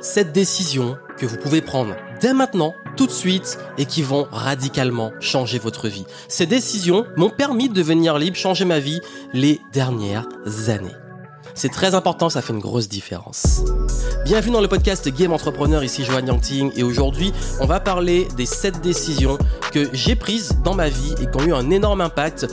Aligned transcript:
Cette 0.00 0.32
décision 0.32 0.96
que 1.16 1.26
vous 1.26 1.36
pouvez 1.36 1.60
prendre 1.60 1.96
dès 2.20 2.32
maintenant, 2.32 2.74
tout 2.96 3.06
de 3.06 3.12
suite, 3.12 3.58
et 3.78 3.84
qui 3.84 4.02
vont 4.02 4.28
radicalement 4.30 5.12
changer 5.20 5.58
votre 5.58 5.88
vie. 5.88 6.04
Ces 6.28 6.46
décisions 6.46 7.04
m'ont 7.16 7.30
permis 7.30 7.68
de 7.68 7.74
devenir 7.74 8.16
libre, 8.18 8.36
changer 8.36 8.64
ma 8.64 8.78
vie 8.78 9.00
les 9.32 9.60
dernières 9.72 10.28
années. 10.68 10.94
C'est 11.54 11.68
très 11.70 11.94
important, 11.94 12.30
ça 12.30 12.42
fait 12.42 12.52
une 12.52 12.60
grosse 12.60 12.88
différence. 12.88 13.62
Bienvenue 14.28 14.52
dans 14.52 14.60
le 14.60 14.68
podcast 14.68 15.08
Game 15.08 15.32
Entrepreneur, 15.32 15.82
ici 15.82 16.04
Johan 16.04 16.26
Yangting, 16.26 16.70
et 16.76 16.82
aujourd'hui, 16.82 17.32
on 17.60 17.64
va 17.64 17.80
parler 17.80 18.28
des 18.36 18.44
7 18.44 18.82
décisions 18.82 19.38
que 19.72 19.88
j'ai 19.94 20.16
prises 20.16 20.52
dans 20.62 20.74
ma 20.74 20.90
vie 20.90 21.14
et 21.22 21.30
qui 21.30 21.36
ont 21.38 21.46
eu 21.46 21.54
un 21.54 21.70
énorme 21.70 22.02
impact 22.02 22.46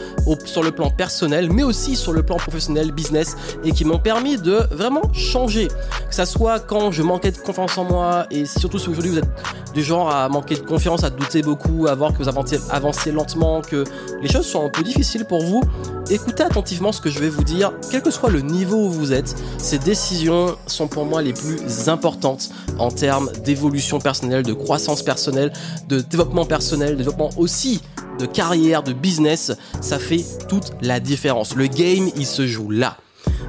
sur 0.46 0.64
le 0.64 0.72
plan 0.72 0.90
personnel, 0.90 1.52
mais 1.52 1.64
aussi 1.64 1.98
sur 1.98 2.14
le 2.14 2.24
plan 2.24 2.38
professionnel, 2.38 2.94
business, 2.94 3.36
et 3.66 3.74
qui 3.74 3.84
m'ont 3.84 4.00
permis 4.00 4.38
de 4.38 4.62
vraiment 4.72 5.12
changer. 5.12 5.68
Que 5.68 6.16
ça 6.16 6.26
soit 6.26 6.62
quand 6.62 6.92
je 6.92 7.04
manquais 7.04 7.32
de 7.32 7.38
confiance 7.40 7.78
en 7.78 7.84
moi, 7.84 8.26
et 8.32 8.46
surtout 8.46 8.80
si 8.80 8.88
aujourd'hui 8.88 9.12
vous 9.12 9.18
êtes 9.18 9.30
du 9.76 9.84
genre 9.84 10.10
à 10.10 10.30
manquer 10.30 10.56
de 10.56 10.62
confiance, 10.62 11.04
à 11.04 11.10
douter 11.10 11.42
beaucoup, 11.42 11.86
à 11.88 11.96
voir 11.96 12.14
que 12.14 12.24
vous 12.24 12.30
avancez, 12.30 13.12
lentement, 13.12 13.62
que 13.62 13.84
les 14.22 14.30
choses 14.30 14.48
sont 14.48 14.66
un 14.66 14.70
peu 14.70 14.84
difficiles 14.84 15.26
pour 15.26 15.44
vous, 15.44 15.62
écoutez 16.10 16.44
attentivement 16.44 16.94
ce 16.94 17.02
que 17.02 17.10
je 17.10 17.20
vais 17.20 17.28
vous 17.28 17.44
dire, 17.44 17.74
quel 17.92 18.02
que 18.02 18.10
soit 18.10 18.30
le 18.30 18.40
niveau 18.40 18.78
où 18.78 18.90
vous 18.90 19.12
êtes. 19.12 19.36
Ces 19.58 19.78
décisions 19.78 20.56
sont 20.66 20.88
pour 20.88 21.06
moi 21.06 21.22
les 21.22 21.34
plus 21.34 21.90
importantes 21.90 22.52
en 22.80 22.90
termes 22.90 23.30
d'évolution 23.44 24.00
personnelle, 24.00 24.44
de 24.44 24.54
croissance 24.54 25.04
personnelle, 25.04 25.52
de 25.90 26.00
développement 26.00 26.46
personnel, 26.46 26.92
de 26.92 26.96
développement 26.96 27.30
aussi 27.36 27.82
de 28.18 28.26
carrière, 28.26 28.82
de 28.82 28.94
business. 28.94 29.52
Ça 29.82 30.00
fait 30.00 30.24
toute 30.48 30.72
la 30.82 31.02
différence. 31.02 31.54
Le 31.54 31.68
game, 31.68 32.10
il 32.16 32.26
se 32.26 32.48
joue 32.48 32.72
là. 32.72 32.96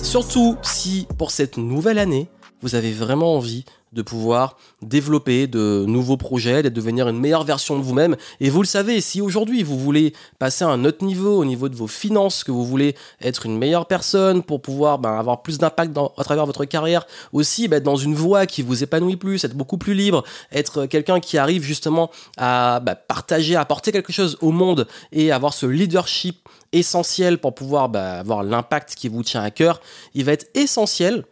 Surtout 0.02 0.56
si 0.62 1.06
pour 1.18 1.30
cette 1.30 1.56
nouvelle 1.56 1.98
année, 1.98 2.28
vous 2.62 2.74
avez 2.74 2.92
vraiment 2.92 3.36
envie 3.36 3.64
de 3.96 4.02
pouvoir 4.02 4.56
développer 4.82 5.46
de 5.46 5.84
nouveaux 5.88 6.18
projets, 6.18 6.62
de 6.62 6.68
devenir 6.68 7.08
une 7.08 7.18
meilleure 7.18 7.44
version 7.44 7.78
de 7.78 7.82
vous-même. 7.82 8.16
Et 8.40 8.50
vous 8.50 8.60
le 8.60 8.66
savez, 8.66 9.00
si 9.00 9.20
aujourd'hui 9.20 9.62
vous 9.62 9.78
voulez 9.78 10.12
passer 10.38 10.64
à 10.64 10.68
un 10.68 10.84
autre 10.84 11.04
niveau, 11.04 11.38
au 11.38 11.44
niveau 11.44 11.68
de 11.68 11.74
vos 11.74 11.86
finances, 11.86 12.44
que 12.44 12.52
vous 12.52 12.64
voulez 12.64 12.94
être 13.22 13.46
une 13.46 13.56
meilleure 13.56 13.86
personne 13.86 14.42
pour 14.42 14.60
pouvoir 14.60 14.98
ben, 14.98 15.18
avoir 15.18 15.42
plus 15.42 15.58
d'impact 15.58 15.96
à 15.96 16.24
travers 16.24 16.44
votre 16.44 16.66
carrière, 16.66 17.06
aussi 17.32 17.68
ben, 17.68 17.78
être 17.78 17.84
dans 17.84 17.96
une 17.96 18.14
voie 18.14 18.46
qui 18.46 18.62
vous 18.62 18.84
épanouit 18.84 19.16
plus, 19.16 19.42
être 19.44 19.56
beaucoup 19.56 19.78
plus 19.78 19.94
libre, 19.94 20.22
être 20.52 20.84
quelqu'un 20.86 21.18
qui 21.18 21.38
arrive 21.38 21.62
justement 21.62 22.10
à 22.36 22.80
ben, 22.80 22.94
partager, 22.94 23.56
à 23.56 23.62
apporter 23.62 23.92
quelque 23.92 24.12
chose 24.12 24.36
au 24.42 24.52
monde 24.52 24.86
et 25.10 25.32
avoir 25.32 25.54
ce 25.54 25.64
leadership 25.64 26.46
essentiel 26.72 27.38
pour 27.38 27.54
pouvoir 27.54 27.90
avoir 27.94 28.42
l'impact 28.42 28.94
qui 28.94 29.08
vous 29.08 29.22
tient 29.22 29.42
à 29.42 29.50
cœur, 29.50 29.80
il 30.12 30.24
va 30.24 30.32
être 30.32 30.46
essentiel 30.54 31.24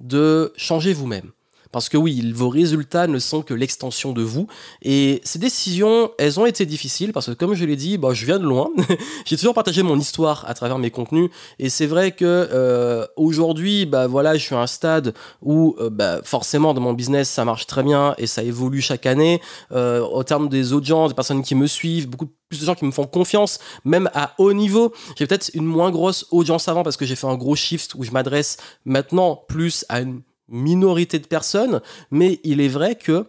de 0.00 0.52
changer 0.56 0.92
vous-même. 0.92 1.30
Parce 1.72 1.88
que 1.88 1.96
oui, 1.96 2.32
vos 2.32 2.48
résultats 2.48 3.06
ne 3.06 3.18
sont 3.18 3.42
que 3.42 3.54
l'extension 3.54 4.12
de 4.12 4.22
vous. 4.22 4.46
Et 4.82 5.20
ces 5.24 5.38
décisions, 5.38 6.10
elles 6.18 6.40
ont 6.40 6.46
été 6.46 6.66
difficiles 6.66 7.12
parce 7.12 7.26
que 7.26 7.32
comme 7.32 7.54
je 7.54 7.64
l'ai 7.64 7.76
dit, 7.76 7.98
bah, 7.98 8.12
je 8.12 8.26
viens 8.26 8.38
de 8.38 8.44
loin. 8.44 8.70
J'ai 9.24 9.36
toujours 9.36 9.54
partagé 9.54 9.82
mon 9.82 9.98
histoire 9.98 10.44
à 10.48 10.54
travers 10.54 10.78
mes 10.78 10.90
contenus. 10.90 11.30
Et 11.58 11.68
c'est 11.68 11.86
vrai 11.86 12.12
que 12.12 12.24
euh, 12.24 13.06
aujourd'hui, 13.16 13.86
bah, 13.86 14.06
voilà, 14.06 14.36
je 14.36 14.44
suis 14.44 14.54
à 14.54 14.60
un 14.60 14.66
stade 14.66 15.14
où 15.42 15.76
euh, 15.78 15.90
bah, 15.90 16.20
forcément 16.24 16.74
dans 16.74 16.80
mon 16.80 16.92
business, 16.92 17.28
ça 17.28 17.44
marche 17.44 17.66
très 17.66 17.82
bien 17.82 18.14
et 18.18 18.26
ça 18.26 18.42
évolue 18.42 18.80
chaque 18.80 19.06
année. 19.06 19.40
Euh, 19.72 20.00
au 20.00 20.24
terme 20.24 20.48
des 20.48 20.72
audiences, 20.72 21.10
des 21.10 21.14
personnes 21.14 21.42
qui 21.42 21.54
me 21.54 21.66
suivent, 21.66 22.08
beaucoup 22.08 22.28
plus 22.48 22.60
de 22.60 22.64
gens 22.64 22.74
qui 22.74 22.84
me 22.84 22.90
font 22.90 23.06
confiance, 23.06 23.60
même 23.84 24.10
à 24.12 24.34
haut 24.38 24.52
niveau. 24.52 24.92
J'ai 25.16 25.26
peut-être 25.26 25.50
une 25.54 25.64
moins 25.64 25.90
grosse 25.90 26.26
audience 26.32 26.66
avant 26.66 26.82
parce 26.82 26.96
que 26.96 27.06
j'ai 27.06 27.14
fait 27.14 27.28
un 27.28 27.36
gros 27.36 27.54
shift 27.54 27.94
où 27.94 28.02
je 28.02 28.10
m'adresse 28.10 28.56
maintenant 28.84 29.44
plus 29.48 29.84
à 29.88 30.00
une 30.00 30.22
minorité 30.50 31.18
de 31.18 31.26
personnes, 31.26 31.80
mais 32.10 32.40
il 32.44 32.60
est 32.60 32.68
vrai 32.68 32.96
que 32.96 33.26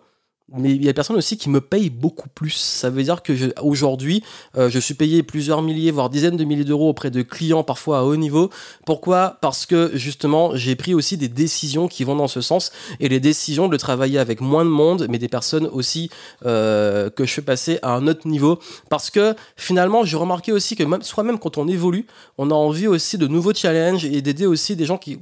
mais 0.53 0.71
il 0.71 0.81
y 0.83 0.87
a 0.87 0.91
des 0.91 0.93
personnes 0.93 1.15
aussi 1.15 1.37
qui 1.37 1.49
me 1.49 1.61
payent 1.61 1.89
beaucoup 1.89 2.27
plus. 2.29 2.51
Ça 2.51 2.89
veut 2.89 3.03
dire 3.03 3.23
que 3.23 3.33
aujourd'hui, 3.61 4.23
euh, 4.57 4.69
je 4.69 4.79
suis 4.79 4.93
payé 4.93 5.23
plusieurs 5.23 5.61
milliers, 5.61 5.91
voire 5.91 6.09
dizaines 6.09 6.35
de 6.35 6.43
milliers 6.43 6.65
d'euros 6.65 6.89
auprès 6.89 7.09
de 7.09 7.21
clients 7.21 7.63
parfois 7.63 7.99
à 7.99 8.03
haut 8.03 8.17
niveau. 8.17 8.49
Pourquoi? 8.85 9.37
Parce 9.41 9.65
que 9.65 9.91
justement, 9.93 10.55
j'ai 10.55 10.75
pris 10.75 10.93
aussi 10.93 11.15
des 11.15 11.29
décisions 11.29 11.87
qui 11.87 12.03
vont 12.03 12.15
dans 12.15 12.27
ce 12.27 12.41
sens 12.41 12.71
et 12.99 13.07
les 13.07 13.19
décisions 13.19 13.69
de 13.69 13.77
travailler 13.77 14.19
avec 14.19 14.41
moins 14.41 14.65
de 14.65 14.69
monde, 14.69 15.07
mais 15.09 15.19
des 15.19 15.29
personnes 15.29 15.67
aussi 15.67 16.09
euh, 16.45 17.09
que 17.09 17.25
je 17.25 17.33
fais 17.33 17.41
passer 17.41 17.79
à 17.81 17.95
un 17.95 18.07
autre 18.07 18.27
niveau. 18.27 18.59
Parce 18.89 19.09
que 19.09 19.35
finalement, 19.55 20.03
j'ai 20.03 20.17
remarqué 20.17 20.51
aussi 20.51 20.75
que 20.75 20.83
même, 20.83 21.01
soit 21.01 21.23
même 21.23 21.39
quand 21.39 21.57
on 21.57 21.67
évolue, 21.67 22.07
on 22.37 22.51
a 22.51 22.55
envie 22.55 22.87
aussi 22.87 23.17
de 23.17 23.27
nouveaux 23.27 23.53
challenges 23.53 24.03
et 24.03 24.21
d'aider 24.21 24.47
aussi 24.47 24.75
des 24.75 24.85
gens 24.85 24.97
qui 24.97 25.19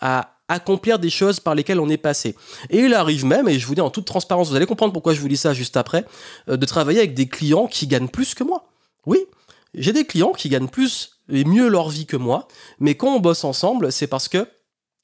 à 0.00 0.37
accomplir 0.48 0.98
des 0.98 1.10
choses 1.10 1.40
par 1.40 1.54
lesquelles 1.54 1.80
on 1.80 1.88
est 1.88 1.98
passé. 1.98 2.34
Et 2.70 2.80
il 2.80 2.94
arrive 2.94 3.24
même, 3.24 3.48
et 3.48 3.58
je 3.58 3.66
vous 3.66 3.74
dis 3.74 3.80
en 3.80 3.90
toute 3.90 4.06
transparence, 4.06 4.48
vous 4.48 4.56
allez 4.56 4.66
comprendre 4.66 4.92
pourquoi 4.92 5.14
je 5.14 5.20
vous 5.20 5.28
dis 5.28 5.36
ça 5.36 5.52
juste 5.54 5.76
après, 5.76 6.04
euh, 6.48 6.56
de 6.56 6.66
travailler 6.66 6.98
avec 6.98 7.14
des 7.14 7.28
clients 7.28 7.66
qui 7.66 7.86
gagnent 7.86 8.08
plus 8.08 8.34
que 8.34 8.44
moi. 8.44 8.64
Oui, 9.06 9.26
j'ai 9.74 9.92
des 9.92 10.04
clients 10.04 10.32
qui 10.32 10.48
gagnent 10.48 10.68
plus 10.68 11.18
et 11.30 11.44
mieux 11.44 11.68
leur 11.68 11.90
vie 11.90 12.06
que 12.06 12.16
moi, 12.16 12.48
mais 12.80 12.94
quand 12.94 13.14
on 13.14 13.20
bosse 13.20 13.44
ensemble, 13.44 13.92
c'est 13.92 14.06
parce 14.06 14.28
que 14.28 14.46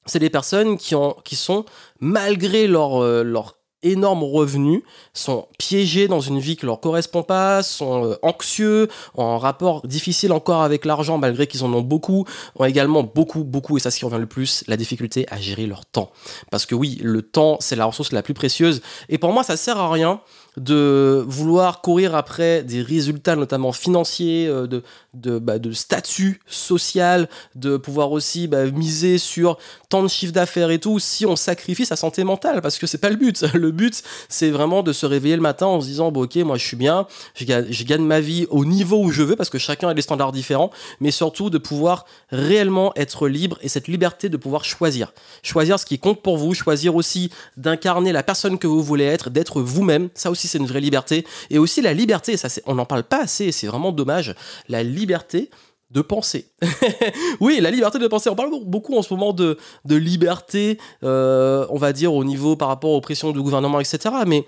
c'est 0.05 0.19
des 0.19 0.29
personnes 0.29 0.77
qui, 0.77 0.95
ont, 0.95 1.15
sont, 1.31 1.65
malgré 1.99 2.67
leur, 2.67 3.03
euh, 3.03 3.23
leur 3.23 3.54
énormes 3.85 4.23
revenus, 4.23 4.81
sont 5.13 5.47
piégés 5.57 6.07
dans 6.07 6.19
une 6.19 6.39
vie 6.39 6.57
qui 6.57 6.65
leur 6.65 6.79
correspond 6.79 7.23
pas, 7.23 7.63
sont 7.63 8.05
euh, 8.05 8.15
anxieux, 8.21 8.89
ont 9.15 9.25
un 9.25 9.37
rapport 9.37 9.85
difficile 9.87 10.33
encore 10.33 10.61
avec 10.61 10.85
l'argent 10.85 11.17
malgré 11.17 11.47
qu'ils 11.47 11.63
en 11.63 11.73
ont 11.73 11.81
beaucoup, 11.81 12.25
ont 12.55 12.65
également 12.65 13.03
beaucoup, 13.03 13.43
beaucoup, 13.43 13.77
et 13.77 13.79
ça 13.79 13.91
ce 13.91 13.99
qui 13.99 14.05
revient 14.05 14.19
le 14.19 14.25
plus, 14.25 14.63
la 14.67 14.77
difficulté 14.77 15.25
à 15.29 15.39
gérer 15.39 15.67
leur 15.67 15.85
temps. 15.85 16.11
Parce 16.51 16.65
que 16.65 16.75
oui, 16.75 16.99
le 17.01 17.21
temps, 17.21 17.57
c'est 17.59 17.75
la 17.75 17.85
ressource 17.85 18.11
la 18.11 18.23
plus 18.23 18.33
précieuse, 18.33 18.81
et 19.09 19.17
pour 19.17 19.31
moi, 19.31 19.43
ça 19.43 19.55
sert 19.57 19.77
à 19.77 19.91
rien 19.91 20.19
de 20.57 21.23
vouloir 21.27 21.81
courir 21.81 22.15
après 22.15 22.63
des 22.63 22.81
résultats, 22.81 23.35
notamment 23.35 23.71
financiers, 23.71 24.47
euh, 24.47 24.67
de, 25.13 25.39
bah, 25.39 25.59
de 25.59 25.71
statut 25.71 26.41
social, 26.47 27.29
de 27.55 27.77
pouvoir 27.77 28.11
aussi 28.11 28.47
bah, 28.47 28.65
miser 28.65 29.17
sur 29.17 29.57
tant 29.89 30.03
de 30.03 30.07
chiffre 30.07 30.33
d'affaires 30.33 30.71
et 30.71 30.79
tout, 30.79 30.99
si 30.99 31.25
on 31.25 31.35
sacrifie 31.35 31.85
sa 31.85 31.95
santé 31.95 32.23
mentale, 32.23 32.61
parce 32.61 32.77
que 32.77 32.87
c'est 32.87 32.97
pas 32.97 33.09
le 33.09 33.15
but. 33.15 33.45
Le 33.55 33.71
but, 33.71 34.03
c'est 34.29 34.49
vraiment 34.49 34.83
de 34.83 34.93
se 34.93 35.05
réveiller 35.05 35.35
le 35.35 35.41
matin 35.41 35.65
en 35.65 35.81
se 35.81 35.87
disant, 35.87 36.11
bon, 36.11 36.23
ok, 36.23 36.35
moi 36.37 36.57
je 36.57 36.65
suis 36.65 36.77
bien, 36.77 37.07
je 37.35 37.83
gagne 37.83 38.03
ma 38.03 38.19
vie 38.19 38.45
au 38.49 38.65
niveau 38.65 39.01
où 39.01 39.11
je 39.11 39.23
veux, 39.23 39.35
parce 39.35 39.49
que 39.49 39.57
chacun 39.57 39.89
a 39.89 39.93
des 39.93 40.01
standards 40.01 40.33
différents, 40.33 40.71
mais 40.99 41.11
surtout 41.11 41.49
de 41.49 41.57
pouvoir 41.57 42.05
réellement 42.31 42.91
être 42.95 43.27
libre 43.27 43.57
et 43.61 43.69
cette 43.69 43.87
liberté 43.87 44.29
de 44.29 44.37
pouvoir 44.37 44.65
choisir. 44.65 45.13
Choisir 45.41 45.79
ce 45.79 45.85
qui 45.85 45.99
compte 45.99 46.21
pour 46.21 46.37
vous, 46.37 46.53
choisir 46.53 46.95
aussi 46.95 47.31
d'incarner 47.57 48.11
la 48.11 48.23
personne 48.23 48.59
que 48.59 48.67
vous 48.67 48.83
voulez 48.83 49.05
être, 49.05 49.29
d'être 49.29 49.61
vous-même. 49.61 50.09
Ça 50.13 50.29
aussi, 50.31 50.44
c'est 50.47 50.57
une 50.57 50.67
vraie 50.67 50.81
liberté. 50.81 51.25
Et 51.49 51.57
aussi 51.57 51.81
la 51.81 51.93
liberté, 51.93 52.37
ça, 52.37 52.47
on 52.65 52.75
n'en 52.75 52.85
parle 52.85 53.03
pas 53.03 53.23
assez, 53.23 53.51
c'est 53.51 53.67
vraiment 53.67 53.91
dommage, 53.91 54.35
la 54.67 54.83
liberté 54.83 55.49
de 55.91 56.01
penser. 56.01 56.47
oui, 57.39 57.59
la 57.61 57.71
liberté 57.71 57.99
de 57.99 58.07
penser. 58.07 58.29
On 58.29 58.35
parle 58.35 58.51
beaucoup 58.65 58.97
en 58.97 59.01
ce 59.01 59.13
moment 59.13 59.33
de, 59.33 59.57
de 59.85 59.95
liberté, 59.95 60.79
euh, 61.03 61.65
on 61.69 61.77
va 61.77 61.93
dire, 61.93 62.13
au 62.13 62.23
niveau 62.23 62.55
par 62.55 62.67
rapport 62.67 62.91
aux 62.91 63.01
pressions 63.01 63.31
du 63.31 63.41
gouvernement, 63.41 63.79
etc. 63.79 64.13
Mais 64.25 64.45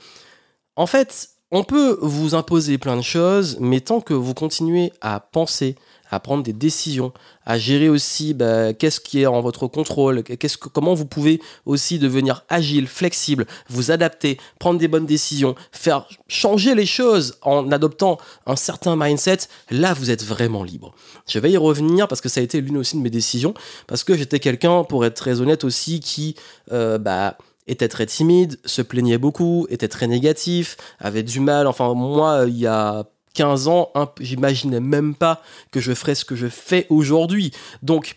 en 0.75 0.87
fait, 0.87 1.29
on 1.51 1.63
peut 1.63 1.97
vous 2.01 2.35
imposer 2.35 2.77
plein 2.77 2.97
de 2.97 3.01
choses, 3.01 3.57
mais 3.59 3.79
tant 3.79 4.01
que 4.01 4.13
vous 4.13 4.33
continuez 4.33 4.91
à 5.01 5.19
penser, 5.19 5.75
à 6.09 6.19
prendre 6.19 6.43
des 6.43 6.53
décisions, 6.53 7.11
à 7.45 7.57
gérer 7.57 7.89
aussi 7.89 8.33
bah, 8.33 8.73
qu'est-ce 8.73 8.99
qui 8.99 9.21
est 9.21 9.25
en 9.25 9.41
votre 9.41 9.67
contrôle, 9.67 10.23
qu'est-ce 10.23 10.57
que, 10.57 10.69
comment 10.69 10.93
vous 10.93 11.05
pouvez 11.05 11.41
aussi 11.65 11.99
devenir 11.99 12.45
agile, 12.49 12.87
flexible, 12.87 13.45
vous 13.69 13.91
adapter, 13.91 14.37
prendre 14.59 14.79
des 14.79 14.87
bonnes 14.87 15.05
décisions, 15.05 15.55
faire 15.71 16.07
changer 16.27 16.75
les 16.75 16.85
choses 16.85 17.37
en 17.41 17.71
adoptant 17.71 18.17
un 18.45 18.55
certain 18.55 18.95
mindset, 18.95 19.39
là 19.69 19.93
vous 19.93 20.11
êtes 20.11 20.23
vraiment 20.23 20.63
libre. 20.63 20.93
Je 21.27 21.39
vais 21.39 21.51
y 21.51 21.57
revenir 21.57 22.07
parce 22.07 22.21
que 22.21 22.29
ça 22.29 22.39
a 22.39 22.43
été 22.43 22.61
l'une 22.61 22.77
aussi 22.77 22.97
de 22.97 23.01
mes 23.01 23.09
décisions, 23.09 23.53
parce 23.87 24.03
que 24.03 24.15
j'étais 24.15 24.39
quelqu'un, 24.39 24.83
pour 24.83 25.05
être 25.05 25.15
très 25.15 25.41
honnête 25.41 25.63
aussi, 25.63 25.99
qui 25.99 26.35
euh, 26.71 26.97
bah, 26.97 27.37
était 27.67 27.87
très 27.87 28.05
timide, 28.05 28.59
se 28.65 28.81
plaignait 28.81 29.17
beaucoup, 29.17 29.67
était 29.69 29.87
très 29.87 30.07
négatif, 30.07 30.77
avait 30.99 31.23
du 31.23 31.39
mal. 31.39 31.67
Enfin, 31.67 31.93
moi, 31.93 32.45
il 32.47 32.57
y 32.57 32.67
a 32.67 33.05
15 33.37 33.67
ans, 33.67 33.91
j'imaginais 34.19 34.79
même 34.79 35.13
pas 35.13 35.43
que 35.71 35.79
je 35.79 35.93
ferais 35.93 36.15
ce 36.15 36.25
que 36.25 36.35
je 36.35 36.47
fais 36.47 36.87
aujourd'hui. 36.89 37.51
Donc, 37.83 38.15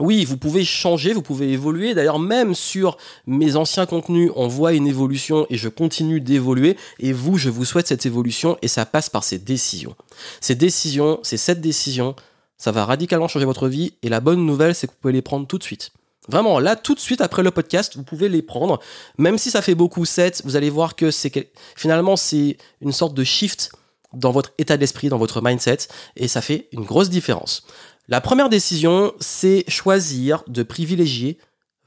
oui, 0.00 0.24
vous 0.24 0.36
pouvez 0.36 0.64
changer, 0.64 1.12
vous 1.12 1.22
pouvez 1.22 1.52
évoluer. 1.52 1.94
D'ailleurs, 1.94 2.18
même 2.18 2.56
sur 2.56 2.98
mes 3.28 3.54
anciens 3.54 3.86
contenus, 3.86 4.32
on 4.34 4.48
voit 4.48 4.72
une 4.72 4.88
évolution 4.88 5.46
et 5.48 5.56
je 5.56 5.68
continue 5.68 6.20
d'évoluer. 6.20 6.76
Et 6.98 7.12
vous, 7.12 7.38
je 7.38 7.50
vous 7.50 7.64
souhaite 7.64 7.86
cette 7.86 8.04
évolution 8.04 8.58
et 8.60 8.68
ça 8.68 8.84
passe 8.84 9.08
par 9.08 9.22
ces 9.22 9.38
décisions. 9.38 9.94
Ces 10.40 10.56
décisions, 10.56 11.20
c'est 11.22 11.36
cette 11.36 11.60
décision, 11.60 12.16
ça 12.56 12.72
va 12.72 12.84
radicalement 12.84 13.28
changer 13.28 13.46
votre 13.46 13.68
vie. 13.68 13.94
Et 14.02 14.08
la 14.08 14.18
bonne 14.20 14.44
nouvelle, 14.44 14.74
c'est 14.74 14.88
que 14.88 14.92
vous 14.92 14.98
pouvez 15.00 15.14
les 15.14 15.22
prendre 15.22 15.46
tout 15.46 15.58
de 15.58 15.64
suite. 15.64 15.92
Vraiment, 16.28 16.58
là, 16.58 16.74
tout 16.74 16.96
de 16.96 17.00
suite 17.00 17.20
après 17.20 17.44
le 17.44 17.52
podcast, 17.52 17.96
vous 17.96 18.02
pouvez 18.02 18.28
les 18.28 18.42
prendre. 18.42 18.80
Même 19.18 19.38
si 19.38 19.52
ça 19.52 19.62
fait 19.62 19.76
beaucoup 19.76 20.04
7, 20.04 20.42
vous 20.44 20.56
allez 20.56 20.68
voir 20.68 20.96
que 20.96 21.12
c'est 21.12 21.48
finalement, 21.76 22.16
c'est 22.16 22.56
une 22.80 22.92
sorte 22.92 23.14
de 23.14 23.22
shift 23.22 23.70
dans 24.12 24.30
votre 24.30 24.52
état 24.58 24.76
d'esprit, 24.76 25.08
dans 25.08 25.18
votre 25.18 25.42
mindset, 25.42 25.88
et 26.16 26.28
ça 26.28 26.40
fait 26.40 26.68
une 26.72 26.84
grosse 26.84 27.10
différence. 27.10 27.64
La 28.08 28.20
première 28.20 28.48
décision, 28.48 29.12
c'est 29.20 29.64
choisir 29.68 30.42
de 30.46 30.62
privilégier 30.62 31.38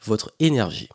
votre 0.04 0.32
énergie. 0.40 0.90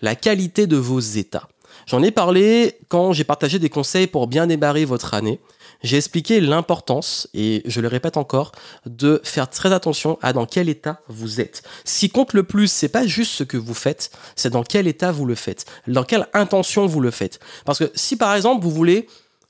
la 0.00 0.14
qualité 0.14 0.66
de 0.66 0.76
vos 0.76 1.00
états. 1.00 1.48
J'en 1.86 2.02
ai 2.02 2.10
parlé 2.10 2.78
quand 2.88 3.12
j'ai 3.12 3.24
partagé 3.24 3.58
des 3.58 3.68
conseils 3.68 4.06
pour 4.06 4.26
bien 4.26 4.46
démarrer 4.46 4.84
votre 4.84 5.14
année. 5.14 5.40
J'ai 5.82 5.98
expliqué 5.98 6.40
l'importance, 6.40 7.28
et 7.34 7.62
je 7.66 7.80
le 7.80 7.88
répète 7.88 8.16
encore, 8.16 8.52
de 8.86 9.20
faire 9.24 9.48
très 9.48 9.72
attention 9.72 10.18
à 10.22 10.32
dans 10.32 10.46
quel 10.46 10.68
état 10.68 11.02
vous 11.08 11.40
êtes. 11.40 11.62
Ce 11.84 12.00
qui 12.00 12.08
compte 12.08 12.32
le 12.32 12.44
plus, 12.44 12.68
c'est 12.68 12.88
pas 12.88 13.06
juste 13.06 13.32
ce 13.32 13.44
que 13.44 13.58
vous 13.58 13.74
faites, 13.74 14.10
c'est 14.36 14.50
dans 14.50 14.64
quel 14.64 14.86
état 14.86 15.12
vous 15.12 15.26
le 15.26 15.34
faites, 15.34 15.66
dans 15.86 16.04
quelle 16.04 16.28
intention 16.32 16.86
vous 16.86 17.00
le 17.00 17.10
faites. 17.10 17.40
Parce 17.66 17.78
que 17.78 17.90
si 17.94 18.16
par 18.16 18.34
exemple 18.34 18.64
vous 18.64 18.70
voulez 18.70 19.06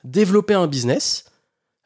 développer 0.06 0.54
un 0.54 0.66
business, 0.66 1.24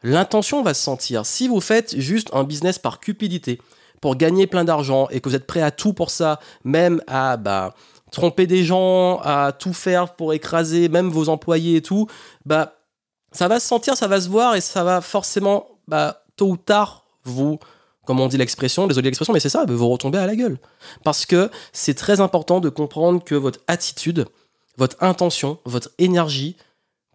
l'intention 0.02 0.62
va 0.62 0.74
se 0.74 0.82
sentir. 0.82 1.26
Si 1.26 1.48
vous 1.48 1.60
faites 1.60 1.98
juste 1.98 2.30
un 2.32 2.44
business 2.44 2.78
par 2.78 3.00
cupidité, 3.00 3.60
pour 4.00 4.16
gagner 4.16 4.46
plein 4.46 4.64
d'argent 4.64 5.08
et 5.10 5.20
que 5.20 5.28
vous 5.28 5.34
êtes 5.34 5.46
prêt 5.46 5.62
à 5.62 5.70
tout 5.70 5.92
pour 5.92 6.10
ça, 6.10 6.40
même 6.64 7.02
à 7.06 7.36
bah, 7.36 7.74
tromper 8.10 8.46
des 8.46 8.64
gens, 8.64 9.20
à 9.20 9.52
tout 9.52 9.74
faire 9.74 10.14
pour 10.14 10.32
écraser 10.32 10.88
même 10.88 11.08
vos 11.08 11.28
employés 11.28 11.76
et 11.76 11.82
tout, 11.82 12.06
bah 12.46 12.76
ça 13.32 13.46
va 13.46 13.60
se 13.60 13.66
sentir, 13.66 13.96
ça 13.96 14.08
va 14.08 14.20
se 14.20 14.28
voir 14.28 14.56
et 14.56 14.60
ça 14.60 14.82
va 14.82 15.00
forcément, 15.00 15.66
bah, 15.86 16.24
tôt 16.36 16.48
ou 16.48 16.56
tard, 16.56 17.04
vous, 17.24 17.58
comme 18.06 18.18
on 18.18 18.26
dit 18.26 18.36
l'expression, 18.36 18.86
désolé 18.88 19.06
l'expression, 19.06 19.32
mais 19.32 19.40
c'est 19.40 19.50
ça, 19.50 19.64
vous 19.68 19.88
retomber 19.88 20.18
à 20.18 20.26
la 20.26 20.34
gueule. 20.34 20.58
Parce 21.04 21.26
que 21.26 21.50
c'est 21.72 21.94
très 21.94 22.20
important 22.20 22.58
de 22.58 22.68
comprendre 22.70 23.22
que 23.22 23.36
votre 23.36 23.60
attitude, 23.68 24.26
votre 24.78 24.96
intention, 25.00 25.58
votre 25.64 25.90
énergie, 25.98 26.56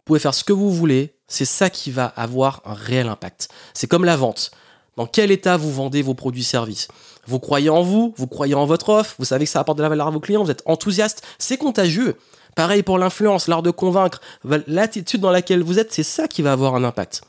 pouvez 0.05 0.19
faire 0.19 0.33
ce 0.33 0.43
que 0.43 0.53
vous 0.53 0.71
voulez, 0.71 1.15
c'est 1.27 1.45
ça 1.45 1.69
qui 1.69 1.91
va 1.91 2.05
avoir 2.05 2.61
un 2.65 2.73
réel 2.73 3.07
impact. 3.07 3.49
C'est 3.73 3.87
comme 3.87 4.05
la 4.05 4.15
vente. 4.15 4.51
Dans 4.97 5.07
quel 5.07 5.31
état 5.31 5.57
vous 5.57 5.73
vendez 5.73 6.01
vos 6.01 6.13
produits-services 6.13 6.87
Vous 7.27 7.39
croyez 7.39 7.69
en 7.69 7.81
vous, 7.81 8.13
vous 8.15 8.27
croyez 8.27 8.55
en 8.55 8.65
votre 8.65 8.89
offre, 8.89 9.15
vous 9.19 9.25
savez 9.25 9.45
que 9.45 9.51
ça 9.51 9.59
apporte 9.59 9.77
de 9.77 9.83
la 9.83 9.89
valeur 9.89 10.07
à 10.07 10.11
vos 10.11 10.19
clients, 10.19 10.43
vous 10.43 10.51
êtes 10.51 10.63
enthousiaste, 10.65 11.23
c'est 11.37 11.57
contagieux. 11.57 12.15
Pareil 12.55 12.83
pour 12.83 12.97
l'influence, 12.97 13.47
l'art 13.47 13.63
de 13.63 13.71
convaincre, 13.71 14.21
l'attitude 14.67 15.19
dans 15.19 15.31
laquelle 15.31 15.61
vous 15.61 15.79
êtes, 15.79 15.91
c'est 15.91 16.03
ça 16.03 16.29
qui 16.29 16.41
va 16.41 16.53
avoir 16.53 16.75
un 16.75 16.85
impact. 16.85 17.23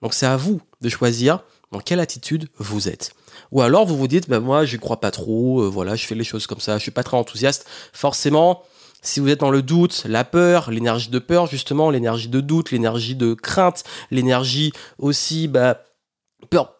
Donc 0.00 0.14
c'est 0.14 0.26
à 0.26 0.36
vous 0.36 0.60
de 0.80 0.88
choisir 0.88 1.40
dans 1.70 1.80
quelle 1.80 2.00
attitude 2.00 2.48
vous 2.56 2.88
êtes. 2.88 3.12
Ou 3.50 3.60
alors 3.60 3.84
vous 3.84 3.96
vous 3.96 4.08
dites, 4.08 4.30
ben 4.30 4.40
moi 4.40 4.64
je 4.64 4.76
crois 4.78 5.00
pas 5.00 5.10
trop, 5.10 5.62
euh, 5.62 5.68
voilà, 5.68 5.94
je 5.94 6.06
fais 6.06 6.14
les 6.14 6.24
choses 6.24 6.46
comme 6.46 6.60
ça, 6.60 6.78
je 6.78 6.82
suis 6.82 6.90
pas 6.90 7.02
très 7.02 7.16
enthousiaste. 7.16 7.66
Forcément, 7.92 8.62
si 9.02 9.20
vous 9.20 9.28
êtes 9.28 9.40
dans 9.40 9.50
le 9.50 9.62
doute, 9.62 10.04
la 10.06 10.24
peur, 10.24 10.70
l'énergie 10.70 11.10
de 11.10 11.18
peur 11.18 11.46
justement, 11.46 11.90
l'énergie 11.90 12.28
de 12.28 12.40
doute, 12.40 12.70
l'énergie 12.70 13.16
de 13.16 13.34
crainte, 13.34 13.84
l'énergie 14.10 14.72
aussi 14.98 15.48
bah, 15.48 15.82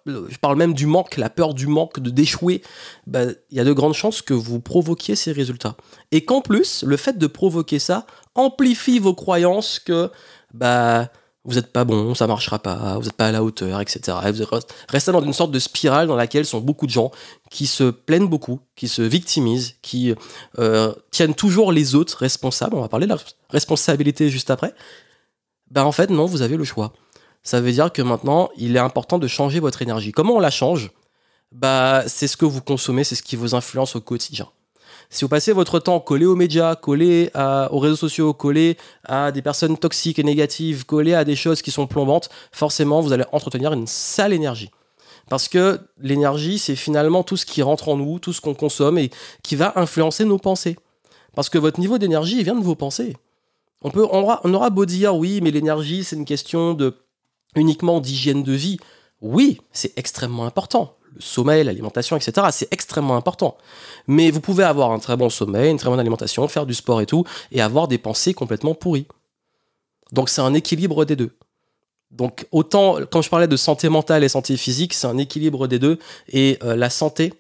je 0.06 0.36
parle 0.40 0.56
même 0.56 0.74
du 0.74 0.86
manque, 0.86 1.16
la 1.16 1.30
peur 1.30 1.54
du 1.54 1.66
manque, 1.66 2.00
de 2.00 2.10
d'échouer, 2.10 2.62
bah, 3.06 3.24
il 3.50 3.56
y 3.56 3.60
a 3.60 3.64
de 3.64 3.72
grandes 3.72 3.94
chances 3.94 4.22
que 4.22 4.34
vous 4.34 4.60
provoquiez 4.60 5.16
ces 5.16 5.32
résultats. 5.32 5.76
Et 6.10 6.24
qu'en 6.24 6.40
plus, 6.40 6.82
le 6.84 6.96
fait 6.96 7.18
de 7.18 7.26
provoquer 7.26 7.78
ça 7.78 8.06
amplifie 8.34 8.98
vos 8.98 9.14
croyances 9.14 9.78
que 9.78 10.10
bah, 10.54 11.08
vous 11.44 11.54
n'êtes 11.54 11.72
pas 11.72 11.84
bon, 11.84 12.14
ça 12.14 12.26
marchera 12.26 12.58
pas, 12.58 12.96
vous 12.98 13.04
n'êtes 13.04 13.14
pas 13.14 13.26
à 13.26 13.32
la 13.32 13.42
hauteur, 13.42 13.80
etc. 13.80 14.16
Et 14.26 14.32
vous 14.32 14.44
restez 14.88 15.12
dans 15.12 15.22
une 15.22 15.32
sorte 15.32 15.50
de 15.50 15.58
spirale 15.58 16.06
dans 16.06 16.16
laquelle 16.16 16.46
sont 16.46 16.60
beaucoup 16.60 16.86
de 16.86 16.92
gens 16.92 17.10
qui 17.50 17.66
se 17.66 17.84
plaignent 17.90 18.28
beaucoup, 18.28 18.60
qui 18.76 18.88
se 18.88 19.02
victimisent, 19.02 19.74
qui 19.82 20.14
euh, 20.58 20.92
tiennent 21.10 21.34
toujours 21.34 21.72
les 21.72 21.94
autres 21.94 22.18
responsables. 22.18 22.76
On 22.76 22.80
va 22.80 22.88
parler 22.88 23.06
de 23.06 23.12
la 23.12 23.18
responsabilité 23.50 24.30
juste 24.30 24.50
après. 24.50 24.74
Bah 25.70 25.84
en 25.84 25.92
fait, 25.92 26.10
non, 26.10 26.26
vous 26.26 26.42
avez 26.42 26.56
le 26.56 26.64
choix 26.64 26.92
ça 27.42 27.60
veut 27.60 27.72
dire 27.72 27.92
que 27.92 28.02
maintenant, 28.02 28.50
il 28.56 28.76
est 28.76 28.80
important 28.80 29.18
de 29.18 29.26
changer 29.26 29.60
votre 29.60 29.82
énergie. 29.82 30.12
Comment 30.12 30.34
on 30.34 30.40
la 30.40 30.50
change? 30.50 30.90
Bah, 31.50 32.04
c'est 32.06 32.28
ce 32.28 32.36
que 32.36 32.44
vous 32.44 32.60
consommez, 32.60 33.04
c'est 33.04 33.14
ce 33.14 33.22
qui 33.22 33.36
vous 33.36 33.54
influence 33.54 33.96
au 33.96 34.00
quotidien. 34.00 34.48
Si 35.12 35.26
vous 35.26 35.28
passez 35.28 35.52
votre 35.52 35.78
temps 35.78 36.00
collé 36.00 36.24
aux 36.24 36.36
médias, 36.36 36.74
collé 36.74 37.30
aux 37.34 37.78
réseaux 37.78 37.96
sociaux, 37.96 38.32
collé 38.32 38.78
à 39.04 39.30
des 39.30 39.42
personnes 39.42 39.76
toxiques 39.76 40.18
et 40.18 40.24
négatives, 40.24 40.86
collé 40.86 41.12
à 41.12 41.22
des 41.24 41.36
choses 41.36 41.60
qui 41.60 41.70
sont 41.70 41.86
plombantes, 41.86 42.30
forcément, 42.50 43.02
vous 43.02 43.12
allez 43.12 43.26
entretenir 43.30 43.74
une 43.74 43.86
sale 43.86 44.32
énergie. 44.32 44.70
Parce 45.28 45.48
que 45.48 45.78
l'énergie, 46.00 46.58
c'est 46.58 46.76
finalement 46.76 47.24
tout 47.24 47.36
ce 47.36 47.44
qui 47.44 47.60
rentre 47.60 47.90
en 47.90 47.98
nous, 47.98 48.20
tout 48.20 48.32
ce 48.32 48.40
qu'on 48.40 48.54
consomme 48.54 48.96
et 48.96 49.10
qui 49.42 49.54
va 49.54 49.74
influencer 49.76 50.24
nos 50.24 50.38
pensées. 50.38 50.78
Parce 51.34 51.50
que 51.50 51.58
votre 51.58 51.78
niveau 51.78 51.98
d'énergie 51.98 52.42
vient 52.42 52.56
de 52.56 52.64
vos 52.64 52.74
pensées. 52.74 53.14
On, 53.82 53.90
aura, 53.94 54.40
on 54.44 54.54
aura 54.54 54.70
beau 54.70 54.86
dire, 54.86 55.14
oui, 55.14 55.40
mais 55.42 55.50
l'énergie, 55.50 56.04
c'est 56.04 56.16
une 56.16 56.24
question 56.24 56.72
de 56.72 56.96
uniquement 57.54 58.00
d'hygiène 58.00 58.42
de 58.42 58.52
vie, 58.52 58.78
oui, 59.20 59.60
c'est 59.72 59.92
extrêmement 59.98 60.46
important. 60.46 60.96
Le 61.14 61.20
sommeil, 61.20 61.64
l'alimentation, 61.64 62.16
etc., 62.16 62.46
c'est 62.50 62.72
extrêmement 62.72 63.16
important. 63.16 63.56
Mais 64.06 64.30
vous 64.30 64.40
pouvez 64.40 64.64
avoir 64.64 64.92
un 64.92 64.98
très 64.98 65.16
bon 65.16 65.30
sommeil, 65.30 65.70
une 65.70 65.78
très 65.78 65.90
bonne 65.90 66.00
alimentation, 66.00 66.46
faire 66.48 66.66
du 66.66 66.74
sport 66.74 67.00
et 67.00 67.06
tout, 67.06 67.24
et 67.50 67.60
avoir 67.60 67.88
des 67.88 67.98
pensées 67.98 68.34
complètement 68.34 68.74
pourries. 68.74 69.06
Donc 70.12 70.28
c'est 70.28 70.40
un 70.40 70.54
équilibre 70.54 71.04
des 71.04 71.16
deux. 71.16 71.30
Donc 72.10 72.46
autant, 72.52 72.98
quand 73.10 73.22
je 73.22 73.30
parlais 73.30 73.48
de 73.48 73.56
santé 73.56 73.88
mentale 73.88 74.22
et 74.22 74.28
santé 74.28 74.56
physique, 74.56 74.92
c'est 74.92 75.06
un 75.06 75.18
équilibre 75.18 75.66
des 75.66 75.78
deux. 75.78 75.98
Et 76.28 76.58
euh, 76.62 76.76
la 76.76 76.90
santé, 76.90 77.32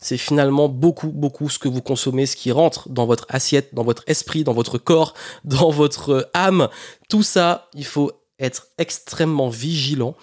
c'est 0.00 0.18
finalement 0.18 0.68
beaucoup, 0.68 1.08
beaucoup 1.08 1.48
ce 1.48 1.58
que 1.58 1.68
vous 1.68 1.80
consommez, 1.80 2.26
ce 2.26 2.36
qui 2.36 2.52
rentre 2.52 2.88
dans 2.90 3.06
votre 3.06 3.26
assiette, 3.30 3.74
dans 3.74 3.82
votre 3.82 4.04
esprit, 4.06 4.44
dans 4.44 4.52
votre 4.52 4.78
corps, 4.78 5.14
dans 5.44 5.70
votre 5.70 6.30
âme. 6.34 6.68
Tout 7.08 7.22
ça, 7.22 7.68
il 7.74 7.86
faut 7.86 8.12
être 8.38 8.68
extrêmement 8.78 9.48
vigilant. 9.48 10.14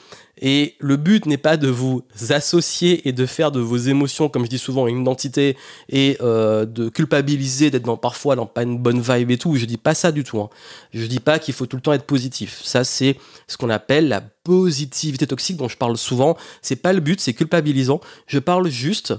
Et 0.42 0.76
le 0.80 0.98
but 0.98 1.26
n'est 1.26 1.38
pas 1.38 1.56
de 1.56 1.70
vous 1.70 2.04
associer 2.30 3.08
et 3.08 3.14
de 3.14 3.26
faire 3.26 3.52
de 3.52 3.60
vos 3.62 3.78
émotions, 3.78 4.28
comme 4.28 4.44
je 4.44 4.50
dis 4.50 4.58
souvent, 4.58 4.88
une 4.88 5.02
identité 5.02 5.56
et 5.88 6.18
euh, 6.22 6.66
de 6.66 6.90
culpabiliser 6.90 7.72
d'être 7.72 7.84
dans, 7.84 7.96
parfois 7.96 8.36
dans 8.36 8.46
pas 8.46 8.64
une 8.64 8.78
bonne 8.78 9.00
vibe 9.00 9.32
et 9.32 9.38
tout. 9.38 9.56
Je 9.56 9.66
dis 9.66 9.78
pas 9.78 9.94
ça 9.94 10.12
du 10.12 10.24
tout. 10.24 10.40
Hein. 10.42 10.50
Je 10.94 11.06
dis 11.06 11.20
pas 11.20 11.40
qu'il 11.40 11.54
faut 11.54 11.66
tout 11.66 11.78
le 11.78 11.82
temps 11.82 11.94
être 11.94 12.06
positif. 12.06 12.62
Ça, 12.64 12.84
c'est 12.84 13.18
ce 13.48 13.56
qu'on 13.58 13.70
appelle 13.70 14.10
la 14.10 14.22
positivité 14.22 15.26
toxique 15.26 15.58
dont 15.58 15.70
je 15.70 15.78
parle 15.78 15.98
souvent. 15.98 16.38
C'est 16.62 16.76
pas 16.76 16.92
le 16.92 17.00
but, 17.00 17.22
c'est 17.22 17.34
culpabilisant. 17.34 18.02
Je 18.28 18.40
parle 18.40 18.68
juste 18.68 19.14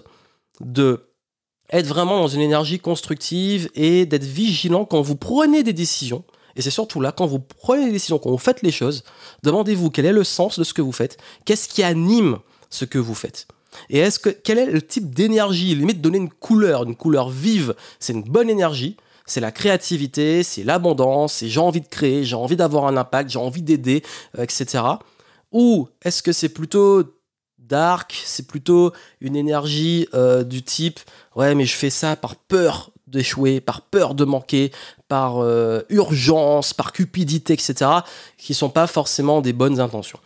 de 0.60 1.02
être 1.70 1.86
vraiment 1.86 2.20
dans 2.20 2.28
une 2.28 2.40
énergie 2.40 2.78
constructive 2.78 3.70
et 3.74 4.06
d'être 4.06 4.24
vigilant 4.24 4.84
quand 4.84 5.00
vous 5.00 5.16
prenez 5.16 5.62
des 5.62 5.72
décisions 5.72 6.24
et 6.56 6.62
c'est 6.62 6.70
surtout 6.70 7.00
là, 7.00 7.12
quand 7.12 7.26
vous 7.26 7.38
prenez 7.38 7.86
des 7.86 7.92
décisions, 7.92 8.18
quand 8.18 8.30
vous 8.30 8.38
faites 8.38 8.62
les 8.62 8.72
choses, 8.72 9.04
demandez-vous 9.42 9.90
quel 9.90 10.06
est 10.06 10.12
le 10.12 10.24
sens 10.24 10.58
de 10.58 10.64
ce 10.64 10.74
que 10.74 10.82
vous 10.82 10.92
faites, 10.92 11.18
qu'est-ce 11.44 11.68
qui 11.68 11.82
anime 11.82 12.38
ce 12.70 12.84
que 12.84 12.98
vous 12.98 13.14
faites. 13.14 13.46
Et 13.90 13.98
est-ce 13.98 14.18
que 14.18 14.30
quel 14.30 14.58
est 14.58 14.66
le 14.66 14.80
type 14.80 15.14
d'énergie 15.14 15.74
Limite 15.74 16.00
donner 16.00 16.18
une 16.18 16.30
couleur, 16.30 16.84
une 16.84 16.96
couleur 16.96 17.28
vive, 17.28 17.74
c'est 18.00 18.14
une 18.14 18.22
bonne 18.22 18.48
énergie. 18.48 18.96
C'est 19.26 19.40
la 19.40 19.50
créativité, 19.50 20.44
c'est 20.44 20.62
l'abondance, 20.62 21.34
c'est 21.34 21.48
j'ai 21.48 21.60
envie 21.60 21.80
de 21.80 21.88
créer, 21.88 22.24
j'ai 22.24 22.36
envie 22.36 22.56
d'avoir 22.56 22.86
un 22.86 22.96
impact, 22.96 23.28
j'ai 23.28 23.40
envie 23.40 23.60
d'aider, 23.60 24.04
euh, 24.38 24.44
etc. 24.44 24.84
Ou 25.50 25.88
est-ce 26.02 26.22
que 26.22 26.30
c'est 26.32 26.48
plutôt 26.48 27.02
dark, 27.58 28.22
c'est 28.24 28.46
plutôt 28.46 28.92
une 29.20 29.34
énergie 29.34 30.08
euh, 30.14 30.44
du 30.44 30.62
type 30.62 31.00
ouais 31.34 31.54
mais 31.54 31.64
je 31.64 31.74
fais 31.74 31.90
ça 31.90 32.14
par 32.14 32.36
peur 32.36 32.92
d'échouer, 33.06 33.60
par 33.60 33.82
peur 33.82 34.14
de 34.14 34.24
manquer, 34.24 34.72
par 35.08 35.38
euh, 35.38 35.82
urgence, 35.88 36.74
par 36.74 36.92
cupidité, 36.92 37.52
etc., 37.52 37.90
qui 38.36 38.54
sont 38.54 38.70
pas 38.70 38.86
forcément 38.86 39.40
des 39.40 39.52
bonnes 39.52 39.80
intentions. 39.80 40.18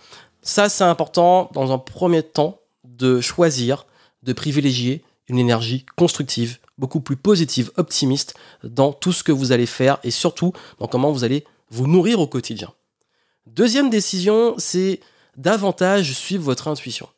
Ça, 0.42 0.68
c'est 0.68 0.84
important 0.84 1.50
dans 1.52 1.72
un 1.72 1.78
premier 1.78 2.22
temps 2.22 2.60
de 2.84 3.20
choisir, 3.20 3.86
de 4.22 4.32
privilégier 4.32 5.04
une 5.28 5.38
énergie 5.38 5.86
constructive, 5.96 6.58
beaucoup 6.78 7.00
plus 7.00 7.16
positive, 7.16 7.70
optimiste 7.76 8.34
dans 8.64 8.92
tout 8.92 9.12
ce 9.12 9.22
que 9.22 9.32
vous 9.32 9.52
allez 9.52 9.66
faire 9.66 9.98
et 10.02 10.10
surtout 10.10 10.52
dans 10.78 10.86
comment 10.86 11.12
vous 11.12 11.24
allez 11.24 11.44
vous 11.70 11.86
nourrir 11.86 12.20
au 12.20 12.26
quotidien. 12.26 12.72
Deuxième 13.46 13.90
décision, 13.90 14.54
c'est 14.58 15.00
davantage 15.36 16.12
suivre 16.12 16.44
votre 16.44 16.68
intuition. 16.68 17.08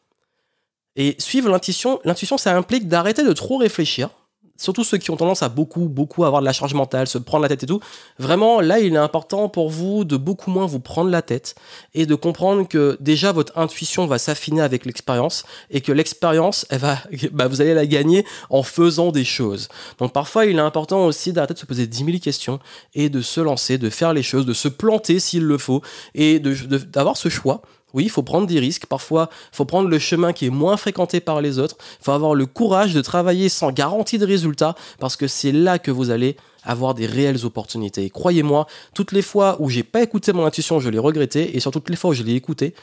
Et 0.97 1.17
suivre 1.19 1.49
l'intuition, 1.49 2.01
l'intuition, 2.05 2.37
ça 2.37 2.55
implique 2.55 2.87
d'arrêter 2.87 3.25
de 3.25 3.33
trop 3.33 3.57
réfléchir, 3.57 4.11
surtout 4.57 4.85
ceux 4.85 4.99
qui 4.99 5.11
ont 5.11 5.17
tendance 5.17 5.43
à 5.43 5.49
beaucoup, 5.49 5.89
beaucoup 5.89 6.25
avoir 6.25 6.41
de 6.41 6.47
la 6.47 6.53
charge 6.53 6.75
mentale, 6.75 7.07
se 7.07 7.19
prendre 7.19 7.43
la 7.43 7.49
tête 7.49 7.65
et 7.65 7.67
tout, 7.67 7.81
vraiment, 8.19 8.61
là, 8.61 8.79
il 8.79 8.95
est 8.95 8.99
important 8.99 9.49
pour 9.49 9.71
vous 9.71 10.05
de 10.05 10.17
beaucoup 10.17 10.51
moins 10.51 10.67
vous 10.67 10.81
prendre 10.81 11.11
la 11.11 11.23
tête 11.23 11.55
et 11.95 12.07
de 12.07 12.15
comprendre 12.15 12.69
que 12.69 12.97
déjà 13.01 13.33
votre 13.33 13.59
intuition 13.59 14.07
va 14.07 14.19
s'affiner 14.19 14.63
avec 14.63 14.87
l'expérience 14.87 15.45
et 15.71 15.81
que 15.81 15.93
l'expérience, 15.93 16.67
elle 16.71 16.79
va, 16.79 16.99
bah, 17.33 17.49
vous 17.49 17.61
allez 17.61 17.75
la 17.75 17.87
gagner 17.87 18.25
en 18.51 18.63
faisant 18.63 19.13
des 19.13 19.25
choses. 19.25 19.69
Donc 19.99 20.13
parfois, 20.13 20.47
il 20.47 20.57
est 20.57 20.61
important 20.61 21.07
aussi 21.07 21.33
d'arrêter 21.33 21.55
de 21.55 21.59
se 21.59 21.67
poser 21.67 21.87
10 21.87 22.05
000 22.05 22.19
questions 22.19 22.61
et 22.95 23.09
de 23.09 23.21
se 23.21 23.41
lancer, 23.41 23.79
de 23.79 23.91
faire 23.91 24.13
les 24.13 24.23
choses, 24.23 24.47
de 24.47 24.55
se 24.55 24.69
planter 24.69 25.19
s'il 25.19 25.45
le 25.45 25.59
faut 25.59 25.83
et 26.15 26.41
d'avoir 26.41 27.17
ce 27.17 27.29
choix 27.29 27.63
oui, 27.95 28.05
il 28.05 28.11
faut 28.11 28.23
prendre 28.23 28.47
des 28.47 28.59
risques. 28.59 28.87
Parfois, 28.87 29.29
il 29.53 29.57
faut 29.57 29.65
prendre 29.65 29.89
le 29.89 29.99
chemin 29.99 30.33
qui 30.33 30.47
est 30.47 30.51
moins 30.51 30.77
fréquenté 30.77 31.21
par 31.21 31.41
les 31.41 31.59
autres. 31.59 31.77
Il 32.01 32.05
faut 32.05 32.13
avoir 32.13 32.35
le 32.35 32.47
courage 32.47 32.95
de 32.95 33.01
travailler 33.01 33.49
sans 33.49 33.73
garantie 33.73 34.19
de 34.19 34.27
résultat 34.27 34.75
parce 34.99 35.17
que 35.17 35.27
c'est 35.27 35.53
là 35.53 35.79
que 35.79 35.91
vous 35.91 36.11
allez 36.11 36.37
avoir 36.65 36.95
des 36.95 37.07
réelles 37.07 37.45
opportunités. 37.45 38.09
croyez-moi, 38.09 38.67
toutes 38.95 39.13
les 39.13 39.23
fois 39.23 39.57
où 39.59 39.69
j'ai 39.69 39.83
pas 39.83 40.03
écouté 40.03 40.33
mon 40.33 40.47
intuition, 40.47 40.79
je 40.79 40.89
l'ai 40.89 40.99
regretté 40.99 41.57
et 41.57 41.61
sur 41.61 41.73
toutes 41.73 41.91
les 41.91 41.97
fois 41.97 42.11
où 42.11 42.15
je 42.15 42.23
l'ai 42.23 42.35
écouté, 42.35 42.75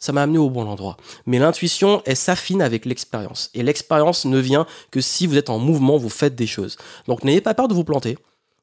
ça 0.00 0.12
m'a 0.12 0.22
amené 0.22 0.38
au 0.38 0.50
bon 0.50 0.66
endroit. 0.66 0.96
Mais 1.26 1.38
l'intuition, 1.38 2.02
elle 2.04 2.16
s'affine 2.16 2.62
avec 2.62 2.84
l'expérience. 2.84 3.50
Et 3.54 3.62
l'expérience 3.62 4.24
ne 4.24 4.38
vient 4.38 4.66
que 4.90 5.00
si 5.00 5.26
vous 5.26 5.36
êtes 5.36 5.50
en 5.50 5.58
mouvement, 5.58 5.96
vous 5.96 6.08
faites 6.08 6.34
des 6.34 6.46
choses. 6.46 6.76
Donc 7.06 7.24
n'ayez 7.24 7.40
pas 7.40 7.54
peur 7.54 7.68
de 7.68 7.74
vous 7.74 7.84
planter. 7.84 8.16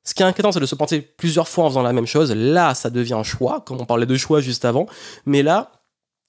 Ce 0.04 0.14
qui 0.14 0.22
est 0.22 0.26
inquiétant, 0.26 0.52
c'est 0.52 0.60
de 0.60 0.66
se 0.66 0.76
planter 0.76 1.02
plusieurs 1.02 1.48
fois 1.48 1.66
en 1.66 1.70
faisant 1.70 1.82
la 1.82 1.92
même 1.92 2.06
chose. 2.06 2.32
Là, 2.32 2.76
ça 2.76 2.92
devient 2.92 3.16
un 3.16 3.24
choix, 3.24 3.62
comme 3.62 3.82
on 3.82 3.86
parlait 3.86 4.06
de 4.06 4.16
choix 4.16 4.40
juste 4.40 4.64
avant. 4.64 4.86
Mais 5.26 5.42
là, 5.42 5.72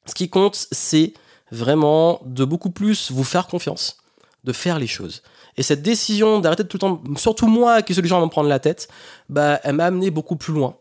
ce 0.07 0.15
qui 0.15 0.29
compte, 0.29 0.67
c'est 0.73 1.13
vraiment 1.51 2.21
de 2.25 2.45
beaucoup 2.45 2.71
plus 2.71 3.11
vous 3.11 3.25
faire 3.25 3.47
confiance, 3.47 3.99
de 4.45 4.53
faire 4.53 4.79
les 4.79 4.87
choses. 4.87 5.23
Et 5.57 5.63
cette 5.63 5.83
décision 5.83 6.41
d'arrêter 6.41 6.65
de 6.65 6.69
tout 6.69 6.77
le 6.77 6.81
temps, 6.81 7.03
surtout 7.17 7.47
moi 7.47 7.83
qui 7.83 7.95
suis 7.95 8.03
le 8.03 8.09
genre 8.09 8.23
à 8.23 8.25
me 8.25 8.31
prendre 8.31 8.49
la 8.49 8.59
tête, 8.59 8.89
bah, 9.29 9.61
elle 9.65 9.75
m'a 9.75 9.87
amené 9.87 10.11
beaucoup 10.11 10.37
plus 10.37 10.53
loin. 10.53 10.77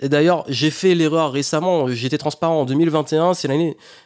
Et 0.00 0.08
d'ailleurs, 0.08 0.44
j'ai 0.48 0.70
fait 0.70 0.94
l'erreur 0.94 1.30
récemment, 1.30 1.86
j'étais 1.86 2.18
transparent 2.18 2.62
en 2.62 2.64
2021, 2.64 3.34
c'est 3.34 3.48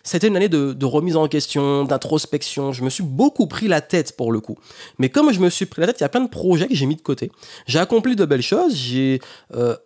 c'était 0.03 0.29
une 0.29 0.37
année 0.37 0.51
de, 0.51 0.85
remise 0.85 1.17
en 1.17 1.29
question, 1.29 1.85
d'introspection, 1.85 2.73
je 2.73 2.85
me 2.85 2.91
suis 2.91 3.03
beaucoup 3.03 3.47
pris 3.47 3.69
la 3.69 3.81
tête 3.81 4.15
pour 4.15 4.31
le 4.31 4.41
coup. 4.41 4.59
Mais 4.99 5.09
comme 5.09 5.33
je 5.33 5.41
me 5.41 5.49
suis 5.49 5.65
pris 5.65 5.81
la 5.81 5.87
tête, 5.87 6.01
il 6.01 6.03
y 6.03 6.07
a 6.07 6.11
plein 6.11 6.21
de 6.21 6.29
projets 6.29 6.69
que 6.69 6.75
j'ai 6.75 6.85
mis 6.85 6.97
de 6.97 7.01
côté. 7.01 7.33
J'ai 7.67 7.79
accompli 7.79 8.17
de 8.17 8.27
belles 8.27 8.43
choses, 8.43 8.75
j'ai 8.77 9.21
euh, 9.55 9.77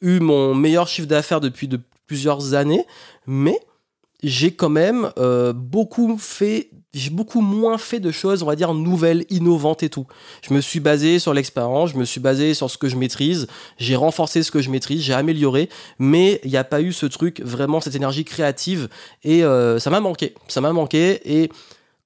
eu 0.00 0.20
mon 0.20 0.54
meilleur 0.54 0.86
chiffre 0.86 1.08
d'affaires 1.08 1.40
depuis 1.40 1.66
de 1.66 1.80
plusieurs 2.06 2.54
années, 2.54 2.86
mais 3.26 3.58
j'ai 4.22 4.50
quand 4.52 4.68
même 4.68 5.10
euh, 5.18 5.52
beaucoup 5.52 6.18
fait 6.18 6.70
j'ai 6.94 7.10
beaucoup 7.10 7.42
moins 7.42 7.76
fait 7.76 8.00
de 8.00 8.10
choses, 8.10 8.42
on 8.42 8.46
va 8.46 8.56
dire, 8.56 8.72
nouvelles, 8.72 9.24
innovantes 9.28 9.82
et 9.82 9.90
tout. 9.90 10.06
Je 10.42 10.54
me 10.54 10.60
suis 10.60 10.80
basé 10.80 11.18
sur 11.18 11.34
l'expérience, 11.34 11.90
je 11.90 11.96
me 11.96 12.04
suis 12.04 12.20
basé 12.20 12.54
sur 12.54 12.70
ce 12.70 12.78
que 12.78 12.88
je 12.88 12.96
maîtrise, 12.96 13.46
j'ai 13.76 13.94
renforcé 13.94 14.42
ce 14.42 14.50
que 14.50 14.62
je 14.62 14.70
maîtrise, 14.70 15.02
j'ai 15.02 15.12
amélioré, 15.12 15.68
mais 15.98 16.40
il 16.44 16.50
n'y 16.50 16.56
a 16.56 16.64
pas 16.64 16.80
eu 16.80 16.92
ce 16.92 17.06
truc, 17.06 17.40
vraiment, 17.44 17.80
cette 17.80 17.94
énergie 17.94 18.24
créative, 18.24 18.88
et 19.22 19.44
euh, 19.44 19.78
ça 19.78 19.90
m'a 19.90 20.00
manqué. 20.00 20.34
Ça 20.48 20.60
m'a 20.60 20.72
manqué, 20.72 21.20
et 21.24 21.50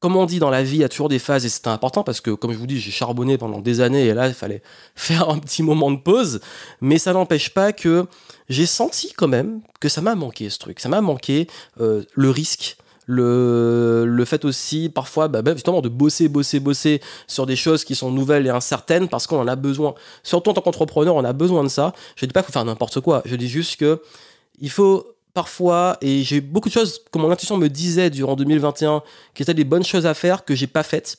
comme 0.02 0.16
on 0.16 0.26
dit 0.26 0.40
dans 0.40 0.50
la 0.50 0.64
vie, 0.64 0.78
il 0.78 0.80
y 0.80 0.85
a 0.85 0.88
toujours 0.88 1.09
des 1.09 1.21
phases, 1.21 1.47
et 1.47 1.49
c'est 1.49 1.68
important 1.68 2.02
parce 2.02 2.21
que, 2.21 2.32
comme 2.32 2.52
je 2.52 2.59
vous 2.59 2.66
dis, 2.66 2.80
j'ai 2.80 2.90
charbonné 2.90 3.38
pendant 3.38 3.61
des 3.61 3.80
années, 3.80 4.06
et 4.06 4.14
là, 4.14 4.26
il 4.26 4.35
fallait 4.35 4.61
faire 4.97 5.30
un 5.30 5.38
petit 5.38 5.62
moment 5.62 5.92
de 5.92 5.97
pause, 5.97 6.40
mais 6.80 6.99
ça 6.99 7.12
n'empêche 7.12 7.50
pas 7.54 7.73
que 7.73 8.06
j'ai 8.49 8.66
senti 8.66 9.12
quand 9.12 9.28
même 9.28 9.61
que 9.80 9.88
ça 9.88 10.00
m'a 10.00 10.16
manqué 10.16 10.50
ce 10.50 10.59
truc, 10.59 10.80
ça 10.80 10.88
m'a 10.88 11.00
manqué 11.00 11.47
euh, 11.80 12.02
le 12.14 12.30
risque 12.30 12.76
le, 13.06 14.04
le 14.06 14.25
fait 14.25 14.44
aussi 14.44 14.88
parfois 14.88 15.26
bah, 15.26 15.42
bah, 15.42 15.54
justement 15.54 15.80
de 15.80 15.88
bosser, 15.88 16.28
bosser, 16.28 16.61
bosser 16.61 17.00
sur 17.26 17.47
des 17.47 17.56
choses 17.56 17.85
qui 17.85 17.97
sont 17.97 18.12
nouvelles 18.12 18.47
et 18.47 18.50
incertaines 18.50 19.09
parce 19.09 19.26
qu'on 19.26 19.40
en 19.40 19.49
a 19.49 19.56
besoin. 19.56 19.94
Surtout 20.23 20.50
en 20.50 20.54
tant 20.54 20.61
qu'entrepreneur, 20.61 21.16
on 21.16 21.25
a 21.25 21.32
besoin 21.32 21.64
de 21.64 21.68
ça. 21.68 21.92
Je 22.14 22.26
dis 22.26 22.32
pas 22.32 22.42
qu'il 22.42 22.47
faut 22.47 22.52
faire 22.52 22.64
n'importe 22.64 23.00
quoi. 23.00 23.23
Je 23.25 23.35
dis 23.35 23.49
juste 23.49 23.76
que 23.76 24.00
il 24.61 24.71
faut 24.71 25.16
parfois, 25.35 25.97
et 26.01 26.23
j'ai 26.23 26.41
beaucoup 26.41 26.69
de 26.69 26.75
choses 26.75 27.01
que 27.11 27.19
mon 27.19 27.31
intuition 27.31 27.57
me 27.57 27.69
disait 27.69 28.11
durant 28.11 28.37
2021 28.37 29.03
qui 29.35 29.43
étaient 29.43 29.55
des 29.55 29.65
bonnes 29.65 29.85
choses 29.85 30.07
à 30.07 30.15
faire 30.15 30.45
que 30.45 30.55
j'ai 30.55 30.67
pas 30.67 30.83
faites 30.83 31.17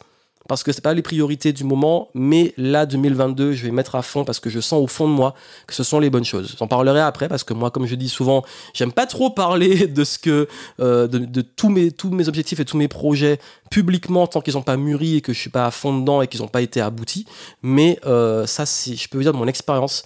parce 0.48 0.63
que 0.63 0.72
c'est 0.72 0.82
pas 0.82 0.93
les 0.93 1.01
priorités 1.01 1.53
du 1.53 1.63
moment, 1.63 2.10
mais 2.13 2.53
là 2.58 2.86
2022, 2.86 3.53
je 3.53 3.63
vais 3.63 3.72
mettre 3.72 3.96
à 3.96 4.01
fond 4.01 4.25
parce 4.25 4.39
que 4.39 4.50
je 4.50 4.60
sens 4.60 4.82
au 4.84 4.88
fond 4.88 5.08
de 5.08 5.13
moi 5.13 5.36
que 5.67 5.74
ce 5.74 5.84
sont 5.84 6.00
les 6.00 6.10
bonnes 6.10 6.25
choses. 6.25 6.55
J'en 6.60 6.67
parlerai 6.67 7.00
après 7.00 7.29
parce 7.29 7.43
que 7.43 7.53
moi, 7.53 7.72
comme 7.72 7.86
je 7.86 7.96
dis 7.96 8.10
souvent, 8.10 8.43
j'aime 8.74 8.91
pas 8.91 9.05
trop 9.05 9.29
parler 9.29 9.88
de 9.88 10.03
ce 10.03 10.20
que 10.20 10.48
euh, 10.79 11.08
de, 11.08 11.41
tous 11.41 11.70
mes 11.70 11.91
tous 11.91 12.10
mes 12.10 12.27
objectifs 12.27 12.60
et 12.60 12.65
tous 12.65 12.77
mes 12.77 12.88
projets 12.88 13.39
publiquement 13.72 14.27
tant 14.27 14.41
qu'ils 14.41 14.55
n'ont 14.55 14.62
pas 14.62 14.77
mûri 14.77 15.17
et 15.17 15.22
que 15.22 15.34
je 15.34 15.39
suis 15.39 15.50
pas 15.50 15.65
à 15.65 15.72
fond 15.72 15.98
dedans 15.98 16.22
et 16.22 16.27
qu'ils 16.27 16.41
n'ont 16.41 16.48
pas 16.48 16.62
été 16.62 16.82
aboutis. 16.82 17.25
Mais 17.62 18.00
euh, 18.05 18.46
ça, 18.46 18.65
c'est, 18.65 18.96
je 18.96 19.08
peux 19.08 19.17
vous 19.17 19.24
dire 19.24 19.34
de 19.34 19.38
mon 19.38 19.48
expérience. 19.48 20.03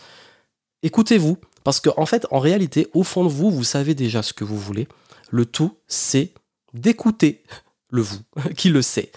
Écoutez-vous 0.84 1.38
parce 1.68 1.82
qu'en 1.82 1.96
en 1.98 2.06
fait, 2.06 2.26
en 2.32 2.40
réalité, 2.40 2.88
au 2.94 3.04
fond 3.04 3.26
de 3.26 3.30
vous, 3.30 3.52
vous 3.52 3.66
savez 3.66 3.94
déjà 3.94 4.24
ce 4.24 4.32
que 4.32 4.46
vous 4.46 4.58
voulez. 4.58 4.88
Le 5.32 5.46
tout, 5.46 5.74
c'est 5.86 6.32
d'écouter 6.74 7.44
le 7.90 8.02
vous 8.02 8.22
qui 8.56 8.70
le 8.70 8.82
sait. 8.82 9.12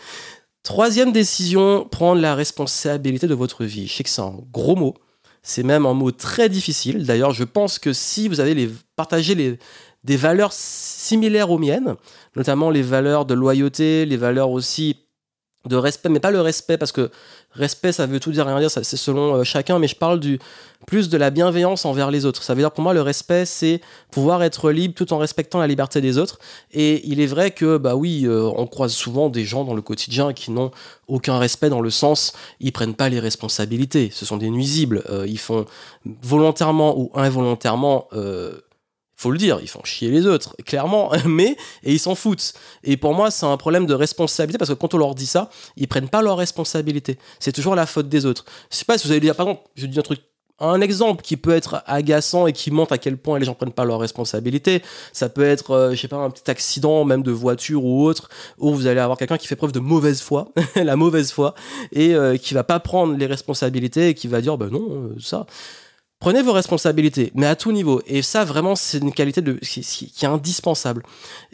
Troisième 0.64 1.12
décision, 1.12 1.86
prendre 1.88 2.20
la 2.20 2.34
responsabilité 2.34 3.28
de 3.28 3.34
votre 3.34 3.64
vie. 3.64 3.86
Je 3.86 3.94
sais 3.94 4.02
que 4.02 4.10
c'est 4.10 4.20
un 4.20 4.40
gros 4.50 4.74
mot. 4.74 4.96
C'est 5.44 5.62
même 5.62 5.86
un 5.86 5.94
mot 5.94 6.10
très 6.10 6.48
difficile. 6.48 7.06
D'ailleurs, 7.06 7.30
je 7.30 7.44
pense 7.44 7.78
que 7.78 7.92
si 7.92 8.26
vous 8.26 8.40
avez 8.40 8.54
les, 8.54 8.68
partagé 8.96 9.36
des 10.02 10.16
valeurs 10.16 10.52
similaires 10.52 11.52
aux 11.52 11.58
miennes, 11.58 11.94
notamment 12.34 12.70
les 12.70 12.82
valeurs 12.82 13.26
de 13.26 13.34
loyauté, 13.34 14.06
les 14.06 14.16
valeurs 14.16 14.50
aussi 14.50 14.96
de 15.66 15.76
respect, 15.76 16.08
mais 16.08 16.20
pas 16.20 16.30
le 16.30 16.40
respect, 16.40 16.78
parce 16.78 16.92
que 16.92 17.10
respect, 17.52 17.92
ça 17.92 18.06
veut 18.06 18.18
tout 18.18 18.32
dire, 18.32 18.46
rien 18.46 18.58
dire, 18.58 18.70
c'est 18.70 18.84
selon 18.96 19.34
euh, 19.34 19.44
chacun, 19.44 19.78
mais 19.78 19.88
je 19.88 19.96
parle 19.96 20.18
du 20.18 20.38
plus 20.86 21.10
de 21.10 21.18
la 21.18 21.28
bienveillance 21.28 21.84
envers 21.84 22.10
les 22.10 22.24
autres. 22.24 22.42
Ça 22.42 22.54
veut 22.54 22.62
dire 22.62 22.70
pour 22.70 22.82
moi, 22.82 22.94
le 22.94 23.02
respect, 23.02 23.44
c'est 23.44 23.82
pouvoir 24.10 24.42
être 24.42 24.70
libre 24.70 24.94
tout 24.94 25.12
en 25.12 25.18
respectant 25.18 25.58
la 25.58 25.66
liberté 25.66 26.00
des 26.00 26.16
autres. 26.16 26.38
Et 26.72 27.06
il 27.06 27.20
est 27.20 27.26
vrai 27.26 27.50
que, 27.50 27.76
bah 27.76 27.94
oui, 27.94 28.22
euh, 28.24 28.50
on 28.56 28.66
croise 28.66 28.92
souvent 28.92 29.28
des 29.28 29.44
gens 29.44 29.64
dans 29.64 29.74
le 29.74 29.82
quotidien 29.82 30.32
qui 30.32 30.50
n'ont 30.50 30.70
aucun 31.08 31.38
respect 31.38 31.68
dans 31.68 31.82
le 31.82 31.90
sens, 31.90 32.32
ils 32.60 32.72
prennent 32.72 32.94
pas 32.94 33.10
les 33.10 33.20
responsabilités. 33.20 34.10
Ce 34.12 34.24
sont 34.24 34.38
des 34.38 34.48
nuisibles. 34.48 35.02
Euh, 35.10 35.26
ils 35.28 35.38
font 35.38 35.66
volontairement 36.22 36.98
ou 36.98 37.10
involontairement 37.14 38.08
faut 39.20 39.30
le 39.30 39.38
dire, 39.38 39.58
ils 39.60 39.68
font 39.68 39.84
chier 39.84 40.10
les 40.10 40.26
autres, 40.26 40.56
clairement, 40.64 41.12
mais, 41.26 41.56
et 41.82 41.92
ils 41.92 41.98
s'en 41.98 42.14
foutent. 42.14 42.54
Et 42.84 42.96
pour 42.96 43.12
moi, 43.12 43.30
c'est 43.30 43.44
un 43.44 43.56
problème 43.58 43.84
de 43.84 43.92
responsabilité, 43.92 44.56
parce 44.56 44.70
que 44.70 44.74
quand 44.74 44.94
on 44.94 44.98
leur 44.98 45.14
dit 45.14 45.26
ça, 45.26 45.50
ils 45.76 45.88
prennent 45.88 46.08
pas 46.08 46.22
leur 46.22 46.38
responsabilité. 46.38 47.18
C'est 47.38 47.52
toujours 47.52 47.74
la 47.74 47.84
faute 47.84 48.08
des 48.08 48.24
autres. 48.24 48.46
Je 48.70 48.76
sais 48.76 48.86
pas 48.86 48.96
si 48.96 49.06
vous 49.06 49.12
allez 49.12 49.20
dire, 49.20 49.36
par 49.36 49.46
exemple, 49.46 49.68
je 49.74 49.84
dis 49.86 49.98
un 49.98 50.02
truc 50.02 50.20
un 50.62 50.82
exemple 50.82 51.22
qui 51.22 51.38
peut 51.38 51.52
être 51.52 51.82
agaçant 51.86 52.46
et 52.46 52.52
qui 52.52 52.70
montre 52.70 52.92
à 52.92 52.98
quel 52.98 53.16
point 53.16 53.38
les 53.38 53.46
gens 53.46 53.54
prennent 53.54 53.72
pas 53.72 53.86
leur 53.86 53.98
responsabilité. 53.98 54.82
Ça 55.12 55.30
peut 55.30 55.42
être, 55.42 55.70
euh, 55.70 55.94
je 55.94 56.00
sais 56.00 56.08
pas, 56.08 56.18
un 56.18 56.28
petit 56.28 56.50
accident, 56.50 57.04
même 57.04 57.22
de 57.22 57.30
voiture 57.30 57.82
ou 57.82 58.04
autre, 58.04 58.28
où 58.58 58.74
vous 58.74 58.86
allez 58.86 59.00
avoir 59.00 59.16
quelqu'un 59.16 59.38
qui 59.38 59.46
fait 59.46 59.56
preuve 59.56 59.72
de 59.72 59.80
mauvaise 59.80 60.20
foi, 60.20 60.52
la 60.76 60.96
mauvaise 60.96 61.32
foi, 61.32 61.54
et 61.92 62.14
euh, 62.14 62.36
qui 62.36 62.52
va 62.52 62.62
pas 62.62 62.78
prendre 62.78 63.16
les 63.16 63.26
responsabilités 63.26 64.08
et 64.08 64.14
qui 64.14 64.28
va 64.28 64.42
dire, 64.42 64.58
ben 64.58 64.68
non, 64.68 64.86
euh, 64.90 65.14
ça. 65.18 65.46
Prenez 66.20 66.42
vos 66.42 66.52
responsabilités, 66.52 67.32
mais 67.34 67.46
à 67.46 67.56
tout 67.56 67.72
niveau. 67.72 68.02
Et 68.06 68.20
ça, 68.20 68.44
vraiment, 68.44 68.76
c'est 68.76 68.98
une 68.98 69.10
qualité 69.10 69.42
qui, 69.62 70.12
est 70.22 70.26
indispensable. 70.26 71.02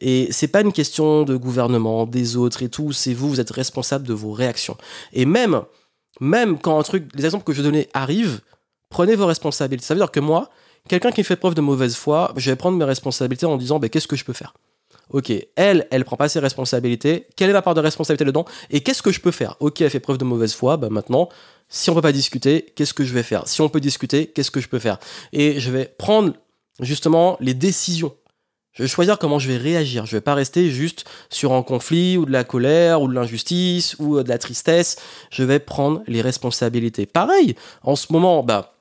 Et 0.00 0.26
c'est 0.32 0.48
pas 0.48 0.60
une 0.60 0.72
question 0.72 1.22
de 1.22 1.36
gouvernement, 1.36 2.04
des 2.04 2.36
autres 2.36 2.64
et 2.64 2.68
tout. 2.68 2.90
C'est 2.90 3.14
vous, 3.14 3.28
vous 3.28 3.40
êtes 3.40 3.52
responsable 3.52 4.08
de 4.08 4.12
vos 4.12 4.32
réactions. 4.32 4.76
Et 5.12 5.24
même, 5.24 5.62
même 6.20 6.58
quand 6.58 6.80
un 6.80 6.82
truc, 6.82 7.08
les 7.14 7.24
exemples 7.24 7.44
que 7.44 7.52
je 7.52 7.62
donnais 7.62 7.88
arrivent, 7.94 8.40
prenez 8.90 9.14
vos 9.14 9.26
responsabilités. 9.26 9.86
Ça 9.86 9.94
veut 9.94 10.00
dire 10.00 10.10
que 10.10 10.18
moi, 10.18 10.50
quelqu'un 10.88 11.12
qui 11.12 11.22
fait 11.22 11.36
preuve 11.36 11.54
de 11.54 11.60
mauvaise 11.60 11.94
foi, 11.94 12.32
je 12.34 12.50
vais 12.50 12.56
prendre 12.56 12.76
mes 12.76 12.84
responsabilités 12.84 13.46
en 13.46 13.56
disant, 13.56 13.78
ben, 13.78 13.88
qu'est-ce 13.88 14.08
que 14.08 14.16
je 14.16 14.24
peux 14.24 14.32
faire? 14.32 14.52
Ok, 15.10 15.32
elle, 15.54 15.86
elle 15.92 16.04
prend 16.04 16.16
pas 16.16 16.28
ses 16.28 16.40
responsabilités. 16.40 17.28
Quelle 17.36 17.50
est 17.50 17.52
ma 17.52 17.62
part 17.62 17.74
de 17.74 17.80
responsabilité 17.80 18.24
dedans? 18.24 18.44
Et 18.70 18.80
qu'est-ce 18.80 19.02
que 19.02 19.12
je 19.12 19.20
peux 19.20 19.30
faire? 19.30 19.54
Ok, 19.60 19.80
elle 19.80 19.90
fait 19.90 20.00
preuve 20.00 20.18
de 20.18 20.24
mauvaise 20.24 20.54
foi. 20.54 20.76
Bah 20.76 20.88
maintenant, 20.90 21.28
si 21.68 21.90
on 21.90 21.94
peut 21.94 22.02
pas 22.02 22.12
discuter, 22.12 22.72
qu'est-ce 22.74 22.94
que 22.94 23.04
je 23.04 23.12
vais 23.12 23.22
faire? 23.22 23.46
Si 23.48 23.60
on 23.60 23.68
peut 23.68 23.80
discuter, 23.80 24.28
qu'est-ce 24.28 24.50
que 24.50 24.60
je 24.60 24.68
peux 24.68 24.78
faire? 24.78 24.98
Et 25.32 25.58
je 25.58 25.70
vais 25.70 25.86
prendre 25.98 26.34
justement 26.80 27.36
les 27.40 27.54
décisions. 27.54 28.14
Je 28.72 28.82
vais 28.82 28.88
choisir 28.88 29.18
comment 29.18 29.38
je 29.38 29.48
vais 29.48 29.56
réagir. 29.56 30.04
Je 30.04 30.16
vais 30.16 30.20
pas 30.20 30.34
rester 30.34 30.70
juste 30.70 31.06
sur 31.30 31.54
un 31.54 31.62
conflit 31.62 32.18
ou 32.18 32.26
de 32.26 32.30
la 32.30 32.44
colère 32.44 33.00
ou 33.00 33.08
de 33.08 33.14
l'injustice 33.14 33.96
ou 33.98 34.22
de 34.22 34.28
la 34.28 34.36
tristesse. 34.36 34.96
Je 35.30 35.44
vais 35.44 35.58
prendre 35.58 36.02
les 36.06 36.20
responsabilités. 36.20 37.06
Pareil, 37.06 37.56
en 37.82 37.96
ce 37.96 38.12
moment, 38.12 38.42
bah, 38.42 38.74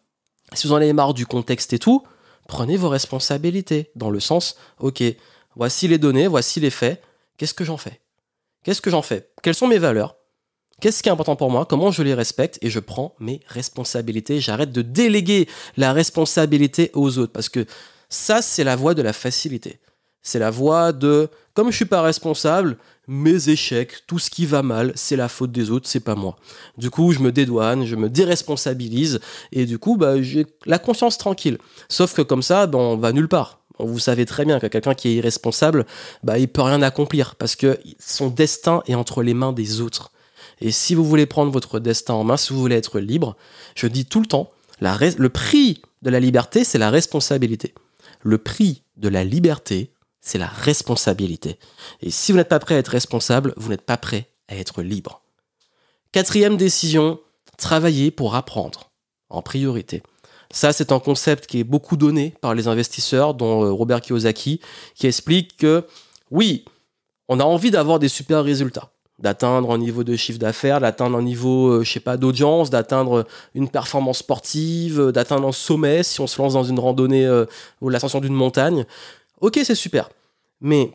si 0.53 0.67
vous 0.67 0.73
en 0.73 0.77
avez 0.77 0.91
marre 0.91 1.13
du 1.13 1.25
contexte 1.25 1.71
et 1.71 1.79
tout, 1.79 2.03
prenez 2.47 2.75
vos 2.75 2.89
responsabilités 2.89 3.89
dans 3.95 4.09
le 4.09 4.19
sens, 4.19 4.57
ok, 4.79 5.01
voici 5.55 5.87
les 5.87 5.97
données, 5.97 6.27
voici 6.27 6.59
les 6.59 6.69
faits. 6.69 7.01
Qu'est-ce 7.37 7.53
que 7.53 7.63
j'en 7.63 7.77
fais? 7.77 8.01
Qu'est-ce 8.63 8.81
que 8.81 8.89
j'en 8.89 9.01
fais? 9.01 9.29
Quelles 9.41 9.55
sont 9.55 9.67
mes 9.67 9.77
valeurs? 9.77 10.17
Qu'est-ce 10.81 11.01
qui 11.01 11.09
est 11.09 11.11
important 11.11 11.35
pour 11.35 11.49
moi? 11.49 11.65
Comment 11.65 11.91
je 11.91 12.03
les 12.03 12.13
respecte? 12.13 12.59
Et 12.61 12.69
je 12.69 12.79
prends 12.79 13.15
mes 13.19 13.39
responsabilités. 13.47 14.39
J'arrête 14.39 14.71
de 14.71 14.81
déléguer 14.81 15.47
la 15.77 15.93
responsabilité 15.93 16.91
aux 16.93 17.17
autres. 17.17 17.31
Parce 17.31 17.49
que 17.49 17.65
ça, 18.09 18.41
c'est 18.41 18.63
la 18.63 18.75
voie 18.75 18.93
de 18.93 19.01
la 19.01 19.13
facilité. 19.13 19.79
C'est 20.21 20.39
la 20.39 20.49
voie 20.49 20.91
de, 20.91 21.29
comme 21.53 21.69
je 21.69 21.75
suis 21.75 21.85
pas 21.85 22.01
responsable, 22.01 22.77
mes 23.07 23.49
échecs, 23.49 24.07
tout 24.07 24.17
ce 24.17 24.31
qui 24.31 24.47
va 24.47 24.63
mal, 24.63 24.91
c'est 24.95 25.15
la 25.15 25.29
faute 25.29 25.51
des 25.51 25.69
autres, 25.69 25.87
c'est 25.87 25.99
pas 25.99 26.15
moi. 26.15 26.35
Du 26.79 26.89
coup, 26.89 27.11
je 27.11 27.19
me 27.19 27.31
dédouane, 27.31 27.85
je 27.85 27.95
me 27.95 28.09
déresponsabilise, 28.09 29.19
et 29.51 29.67
du 29.67 29.77
coup, 29.77 29.97
bah, 29.97 30.19
j'ai 30.23 30.47
la 30.65 30.79
conscience 30.79 31.19
tranquille. 31.19 31.59
Sauf 31.89 32.15
que 32.15 32.23
comme 32.23 32.41
ça, 32.41 32.65
ben, 32.65 32.79
on 32.79 32.97
va 32.97 33.11
nulle 33.11 33.27
part. 33.27 33.59
Vous 33.77 33.99
savez 33.99 34.25
très 34.25 34.45
bien 34.45 34.59
que 34.59 34.65
quelqu'un 34.65 34.95
qui 34.95 35.09
est 35.09 35.15
irresponsable, 35.15 35.85
bah, 36.23 36.39
il 36.39 36.47
peut 36.47 36.63
rien 36.63 36.81
accomplir 36.81 37.35
parce 37.35 37.55
que 37.55 37.77
son 37.99 38.29
destin 38.29 38.81
est 38.87 38.95
entre 38.95 39.21
les 39.21 39.35
mains 39.35 39.53
des 39.53 39.81
autres. 39.81 40.11
Et 40.61 40.71
si 40.71 40.95
vous 40.95 41.03
voulez 41.03 41.25
prendre 41.25 41.51
votre 41.51 41.79
destin 41.79 42.13
en 42.13 42.23
main, 42.23 42.37
si 42.37 42.53
vous 42.53 42.59
voulez 42.59 42.75
être 42.75 42.99
libre, 42.99 43.35
je 43.75 43.87
dis 43.87 44.05
tout 44.05 44.19
le 44.19 44.25
temps, 44.25 44.49
le 44.79 45.27
prix 45.27 45.81
de 46.01 46.09
la 46.09 46.19
liberté, 46.19 46.63
c'est 46.63 46.77
la 46.77 46.89
responsabilité. 46.89 47.73
Le 48.21 48.37
prix 48.37 48.83
de 48.97 49.09
la 49.09 49.23
liberté, 49.23 49.91
c'est 50.21 50.37
la 50.37 50.47
responsabilité. 50.47 51.59
Et 52.01 52.09
si 52.11 52.31
vous 52.31 52.37
n'êtes 52.37 52.49
pas 52.49 52.59
prêt 52.59 52.75
à 52.75 52.79
être 52.79 52.89
responsable, 52.89 53.53
vous 53.57 53.69
n'êtes 53.69 53.85
pas 53.85 53.97
prêt 53.97 54.29
à 54.47 54.55
être 54.55 54.81
libre. 54.81 55.21
Quatrième 56.11 56.57
décision, 56.57 57.19
travailler 57.57 58.11
pour 58.11 58.35
apprendre, 58.35 58.91
en 59.29 59.41
priorité. 59.41 60.01
Ça, 60.51 60.71
c'est 60.71 60.91
un 60.91 60.99
concept 60.99 61.47
qui 61.47 61.59
est 61.59 61.63
beaucoup 61.63 61.97
donné 61.97 62.33
par 62.41 62.55
les 62.55 62.67
investisseurs, 62.67 63.33
dont 63.33 63.65
euh, 63.65 63.71
Robert 63.71 64.01
Kiyosaki, 64.01 64.61
qui 64.93 65.07
explique 65.07 65.57
que 65.57 65.85
oui, 66.31 66.65
on 67.27 67.39
a 67.39 67.43
envie 67.43 67.71
d'avoir 67.71 67.99
des 67.99 68.07
super 68.07 68.43
résultats 68.43 68.94
d'atteindre 69.19 69.71
un 69.71 69.77
niveau 69.77 70.03
de 70.03 70.15
chiffre 70.15 70.39
d'affaires, 70.39 70.81
d'atteindre 70.81 71.17
un 71.17 71.21
niveau, 71.21 71.69
euh, 71.69 71.83
je 71.83 71.91
sais 71.91 71.99
pas, 71.99 72.17
d'audience, 72.17 72.69
d'atteindre 72.69 73.25
une 73.53 73.69
performance 73.69 74.19
sportive, 74.19 74.99
euh, 74.99 75.11
d'atteindre 75.11 75.47
un 75.47 75.51
sommet 75.53 76.03
si 76.03 76.19
on 76.19 76.27
se 76.27 76.41
lance 76.41 76.53
dans 76.53 76.63
une 76.63 76.79
randonnée 76.79 77.25
euh, 77.25 77.45
ou 77.81 77.89
l'ascension 77.89 78.19
d'une 78.19 78.33
montagne. 78.33 78.85
Ok, 79.39 79.59
c'est 79.63 79.75
super. 79.75 80.09
Mais 80.59 80.91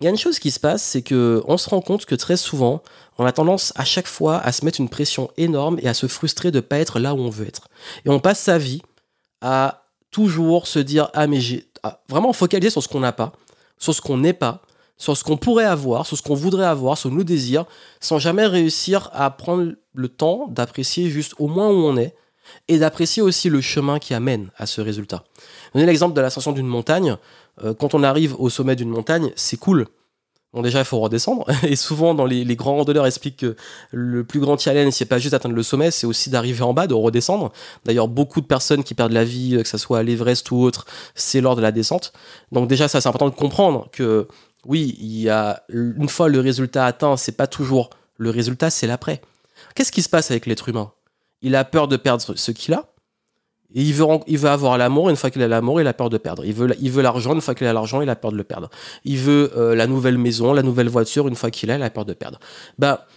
il 0.00 0.04
y 0.04 0.06
a 0.06 0.10
une 0.10 0.18
chose 0.18 0.38
qui 0.38 0.50
se 0.50 0.58
passe, 0.58 0.82
c'est 0.82 1.02
que 1.02 1.42
on 1.46 1.56
se 1.56 1.68
rend 1.68 1.82
compte 1.82 2.06
que 2.06 2.14
très 2.14 2.36
souvent, 2.36 2.82
on 3.18 3.26
a 3.26 3.32
tendance 3.32 3.72
à 3.76 3.84
chaque 3.84 4.08
fois 4.08 4.38
à 4.38 4.50
se 4.50 4.64
mettre 4.64 4.80
une 4.80 4.88
pression 4.88 5.30
énorme 5.36 5.78
et 5.82 5.88
à 5.88 5.94
se 5.94 6.06
frustrer 6.06 6.50
de 6.50 6.60
pas 6.60 6.78
être 6.78 6.98
là 6.98 7.14
où 7.14 7.18
on 7.18 7.30
veut 7.30 7.46
être. 7.46 7.68
Et 8.04 8.08
on 8.08 8.20
passe 8.20 8.40
sa 8.40 8.58
vie 8.58 8.82
à 9.40 9.84
toujours 10.10 10.66
se 10.66 10.78
dire 10.78 11.10
ah 11.12 11.26
mais 11.26 11.40
j'ai 11.40 11.66
vraiment 12.08 12.32
focaliser 12.32 12.70
sur 12.70 12.82
ce 12.82 12.88
qu'on 12.88 13.00
n'a 13.00 13.12
pas, 13.12 13.32
sur 13.78 13.94
ce 13.94 14.00
qu'on 14.00 14.16
n'est 14.16 14.32
pas, 14.32 14.62
sur 14.96 15.16
ce 15.16 15.24
qu'on 15.24 15.36
pourrait 15.36 15.64
avoir, 15.64 16.06
sur 16.06 16.16
ce 16.16 16.22
qu'on 16.22 16.34
voudrait 16.34 16.66
avoir, 16.66 16.96
sur 16.96 17.10
nos 17.10 17.24
désirs, 17.24 17.64
sans 18.00 18.18
jamais 18.18 18.46
réussir 18.46 19.10
à 19.12 19.30
prendre 19.30 19.72
le 19.94 20.08
temps 20.08 20.48
d'apprécier 20.48 21.10
juste 21.10 21.34
au 21.38 21.48
moins 21.48 21.68
où 21.68 21.84
on 21.84 21.96
est 21.96 22.14
et 22.68 22.78
d'apprécier 22.78 23.22
aussi 23.22 23.48
le 23.48 23.60
chemin 23.60 23.98
qui 23.98 24.14
amène 24.14 24.50
à 24.56 24.66
ce 24.66 24.80
résultat. 24.80 25.24
Donnez 25.74 25.86
l'exemple 25.86 26.14
de 26.14 26.20
l'ascension 26.20 26.52
d'une 26.52 26.66
montagne. 26.66 27.16
Euh, 27.64 27.74
quand 27.74 27.94
on 27.94 28.02
arrive 28.02 28.38
au 28.38 28.50
sommet 28.50 28.76
d'une 28.76 28.90
montagne, 28.90 29.32
c'est 29.34 29.56
cool. 29.56 29.86
Bon, 30.52 30.62
déjà, 30.62 30.78
il 30.78 30.84
faut 30.84 31.00
redescendre. 31.00 31.46
Et 31.64 31.74
souvent, 31.74 32.14
dans 32.14 32.26
les, 32.26 32.44
grands 32.54 32.76
randonneurs 32.76 33.06
expliquent 33.06 33.38
que 33.38 33.56
le 33.90 34.22
plus 34.22 34.38
grand 34.38 34.56
challenge, 34.56 34.92
c'est 34.92 35.04
pas 35.04 35.18
juste 35.18 35.32
d'atteindre 35.32 35.56
le 35.56 35.62
sommet, 35.64 35.90
c'est 35.90 36.06
aussi 36.06 36.30
d'arriver 36.30 36.62
en 36.62 36.72
bas, 36.72 36.86
de 36.86 36.94
redescendre. 36.94 37.52
D'ailleurs, 37.84 38.06
beaucoup 38.06 38.40
de 38.40 38.46
personnes 38.46 38.84
qui 38.84 38.94
perdent 38.94 39.12
la 39.12 39.24
vie, 39.24 39.58
que 39.60 39.68
ce 39.68 39.78
soit 39.78 39.98
à 39.98 40.02
l'Everest 40.04 40.48
ou 40.52 40.58
autre, 40.58 40.86
c'est 41.16 41.40
lors 41.40 41.56
de 41.56 41.60
la 41.60 41.72
descente. 41.72 42.12
Donc 42.52 42.68
déjà, 42.68 42.86
ça, 42.86 43.00
c'est 43.00 43.08
important 43.08 43.28
de 43.28 43.34
comprendre 43.34 43.88
que 43.90 44.28
oui, 44.66 44.96
il 45.00 45.20
y 45.20 45.28
a 45.28 45.62
une 45.68 46.08
fois 46.08 46.28
le 46.28 46.40
résultat 46.40 46.86
atteint, 46.86 47.16
c'est 47.16 47.36
pas 47.36 47.46
toujours 47.46 47.90
le 48.16 48.30
résultat, 48.30 48.70
c'est 48.70 48.86
l'après. 48.86 49.20
Qu'est-ce 49.74 49.92
qui 49.92 50.02
se 50.02 50.08
passe 50.08 50.30
avec 50.30 50.46
l'être 50.46 50.68
humain? 50.68 50.92
Il 51.42 51.56
a 51.56 51.64
peur 51.64 51.88
de 51.88 51.96
perdre 51.96 52.22
ce 52.36 52.50
qu'il 52.50 52.74
a. 52.74 52.94
Et 53.76 53.82
il 53.82 53.92
veut, 53.92 54.06
il 54.28 54.38
veut 54.38 54.48
avoir 54.48 54.78
l'amour, 54.78 55.10
une 55.10 55.16
fois 55.16 55.30
qu'il 55.30 55.42
a 55.42 55.48
l'amour, 55.48 55.80
il 55.80 55.86
a 55.88 55.92
peur 55.92 56.08
de 56.08 56.16
perdre. 56.16 56.44
Il 56.44 56.54
veut, 56.54 56.74
il 56.80 56.92
veut 56.92 57.02
l'argent, 57.02 57.34
une 57.34 57.40
fois 57.40 57.56
qu'il 57.56 57.66
a 57.66 57.72
l'argent, 57.72 58.00
il 58.00 58.08
a 58.08 58.14
peur 58.14 58.30
de 58.30 58.36
le 58.36 58.44
perdre. 58.44 58.70
Il 59.04 59.18
veut 59.18 59.50
euh, 59.56 59.74
la 59.74 59.88
nouvelle 59.88 60.16
maison, 60.16 60.52
la 60.52 60.62
nouvelle 60.62 60.88
voiture, 60.88 61.26
une 61.26 61.34
fois 61.34 61.50
qu'il 61.50 61.72
a, 61.72 61.76
il 61.76 61.82
a 61.82 61.90
peur 61.90 62.04
de 62.04 62.12
perdre. 62.12 62.38
Bah, 62.78 63.08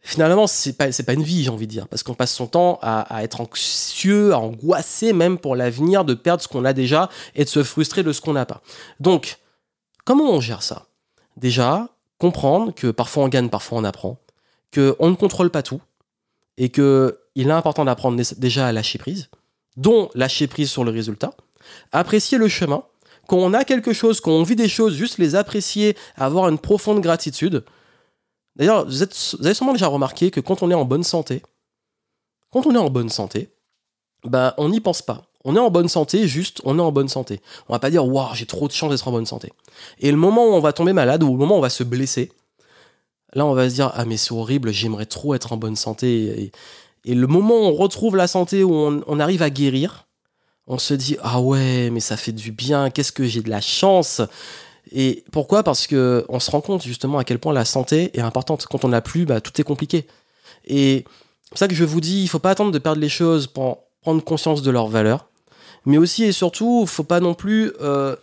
finalement, 0.00 0.46
c'est 0.46 0.72
pas, 0.72 0.86
pas 0.90 1.12
une 1.12 1.22
vie, 1.22 1.44
j'ai 1.44 1.50
envie 1.50 1.66
de 1.66 1.72
dire, 1.72 1.86
parce 1.86 2.02
qu'on 2.02 2.14
passe 2.14 2.32
son 2.32 2.46
temps 2.46 2.78
à, 2.80 3.00
à, 3.14 3.22
être 3.24 3.42
anxieux, 3.42 4.32
à 4.32 4.38
angoisser 4.38 5.12
même 5.12 5.36
pour 5.36 5.54
l'avenir, 5.54 6.06
de 6.06 6.14
perdre 6.14 6.42
ce 6.42 6.48
qu'on 6.48 6.64
a 6.64 6.72
déjà 6.72 7.10
et 7.34 7.44
de 7.44 7.50
se 7.50 7.62
frustrer 7.62 8.02
de 8.02 8.12
ce 8.12 8.22
qu'on 8.22 8.32
n'a 8.32 8.46
pas. 8.46 8.62
Donc, 9.00 9.38
Comment 10.08 10.30
on 10.30 10.40
gère 10.40 10.62
ça? 10.62 10.86
Déjà, 11.36 11.90
comprendre 12.16 12.74
que 12.74 12.86
parfois 12.90 13.24
on 13.24 13.28
gagne, 13.28 13.50
parfois 13.50 13.76
on 13.76 13.84
apprend, 13.84 14.16
qu'on 14.72 15.10
ne 15.10 15.14
contrôle 15.14 15.50
pas 15.50 15.62
tout, 15.62 15.82
et 16.56 16.70
qu'il 16.70 17.12
est 17.36 17.50
important 17.50 17.84
d'apprendre 17.84 18.18
déjà 18.38 18.68
à 18.68 18.72
lâcher 18.72 18.96
prise, 18.96 19.28
dont 19.76 20.08
lâcher 20.14 20.46
prise 20.46 20.70
sur 20.70 20.82
le 20.82 20.92
résultat, 20.92 21.34
apprécier 21.92 22.38
le 22.38 22.48
chemin, 22.48 22.84
quand 23.26 23.36
on 23.36 23.52
a 23.52 23.64
quelque 23.64 23.92
chose, 23.92 24.22
quand 24.22 24.30
on 24.30 24.44
vit 24.44 24.56
des 24.56 24.70
choses, 24.70 24.94
juste 24.94 25.18
les 25.18 25.34
apprécier, 25.34 25.94
avoir 26.16 26.48
une 26.48 26.58
profonde 26.58 27.02
gratitude. 27.02 27.62
D'ailleurs, 28.56 28.86
vous, 28.86 29.02
avez 29.02 29.52
sûrement 29.52 29.74
déjà 29.74 29.88
remarqué 29.88 30.30
que 30.30 30.40
quand 30.40 30.62
on 30.62 30.70
est 30.70 30.74
en 30.74 30.86
bonne 30.86 31.04
santé, 31.04 31.42
quand 32.50 32.66
on 32.66 32.74
est 32.74 32.78
en 32.78 32.88
bonne 32.88 33.10
santé, 33.10 33.50
bah, 34.24 34.54
on 34.56 34.70
n'y 34.70 34.80
pense 34.80 35.02
pas 35.02 35.27
on 35.44 35.54
est 35.56 35.60
en 35.60 35.70
bonne 35.70 35.88
santé, 35.88 36.26
juste, 36.26 36.60
on 36.64 36.78
est 36.78 36.82
en 36.82 36.92
bonne 36.92 37.08
santé. 37.08 37.40
On 37.68 37.72
va 37.72 37.78
pas 37.78 37.90
dire, 37.90 38.06
waouh, 38.06 38.34
j'ai 38.34 38.46
trop 38.46 38.66
de 38.66 38.72
chance 38.72 38.90
d'être 38.90 39.06
en 39.06 39.12
bonne 39.12 39.26
santé. 39.26 39.52
Et 40.00 40.10
le 40.10 40.16
moment 40.16 40.46
où 40.46 40.52
on 40.52 40.60
va 40.60 40.72
tomber 40.72 40.92
malade, 40.92 41.22
ou 41.22 41.32
le 41.32 41.38
moment 41.38 41.54
où 41.54 41.58
on 41.58 41.62
va 41.62 41.70
se 41.70 41.84
blesser, 41.84 42.32
là, 43.34 43.46
on 43.46 43.54
va 43.54 43.70
se 43.70 43.74
dire, 43.74 43.92
ah, 43.94 44.04
mais 44.04 44.16
c'est 44.16 44.32
horrible, 44.32 44.72
j'aimerais 44.72 45.06
trop 45.06 45.34
être 45.34 45.52
en 45.52 45.56
bonne 45.56 45.76
santé. 45.76 46.50
Et, 47.04 47.14
le 47.14 47.26
moment 47.26 47.54
où 47.54 47.64
on 47.64 47.74
retrouve 47.74 48.16
la 48.16 48.26
santé, 48.26 48.64
où 48.64 48.74
on, 48.74 49.20
arrive 49.20 49.42
à 49.42 49.48
guérir, 49.48 50.06
on 50.66 50.78
se 50.78 50.92
dit, 50.92 51.16
ah 51.22 51.40
ouais, 51.40 51.88
mais 51.90 52.00
ça 52.00 52.16
fait 52.18 52.32
du 52.32 52.52
bien, 52.52 52.90
qu'est-ce 52.90 53.12
que 53.12 53.24
j'ai 53.24 53.40
de 53.40 53.48
la 53.48 53.62
chance. 53.62 54.20
Et 54.92 55.24
pourquoi? 55.32 55.62
Parce 55.62 55.86
que 55.86 56.26
on 56.28 56.40
se 56.40 56.50
rend 56.50 56.60
compte 56.60 56.82
justement 56.82 57.18
à 57.18 57.24
quel 57.24 57.38
point 57.38 57.54
la 57.54 57.64
santé 57.64 58.10
est 58.14 58.20
importante. 58.20 58.66
Quand 58.66 58.84
on 58.84 58.88
n'a 58.88 59.00
plus, 59.00 59.24
bah, 59.24 59.40
tout 59.40 59.58
est 59.58 59.64
compliqué. 59.64 60.06
Et 60.66 61.04
c'est 61.52 61.58
ça 61.58 61.68
que 61.68 61.74
je 61.74 61.84
vous 61.84 62.00
dis, 62.02 62.22
il 62.22 62.28
faut 62.28 62.38
pas 62.38 62.50
attendre 62.50 62.72
de 62.72 62.78
perdre 62.78 63.00
les 63.00 63.08
choses 63.08 63.46
pour 63.46 63.87
conscience 64.24 64.62
de 64.62 64.70
leur 64.70 64.88
valeur 64.88 65.28
mais 65.88 65.98
aussi 65.98 66.24
et 66.24 66.32
surtout, 66.32 66.84
faut 66.86 67.02
pas 67.02 67.20
non 67.20 67.34
plus 67.34 67.72
euh, 67.80 68.14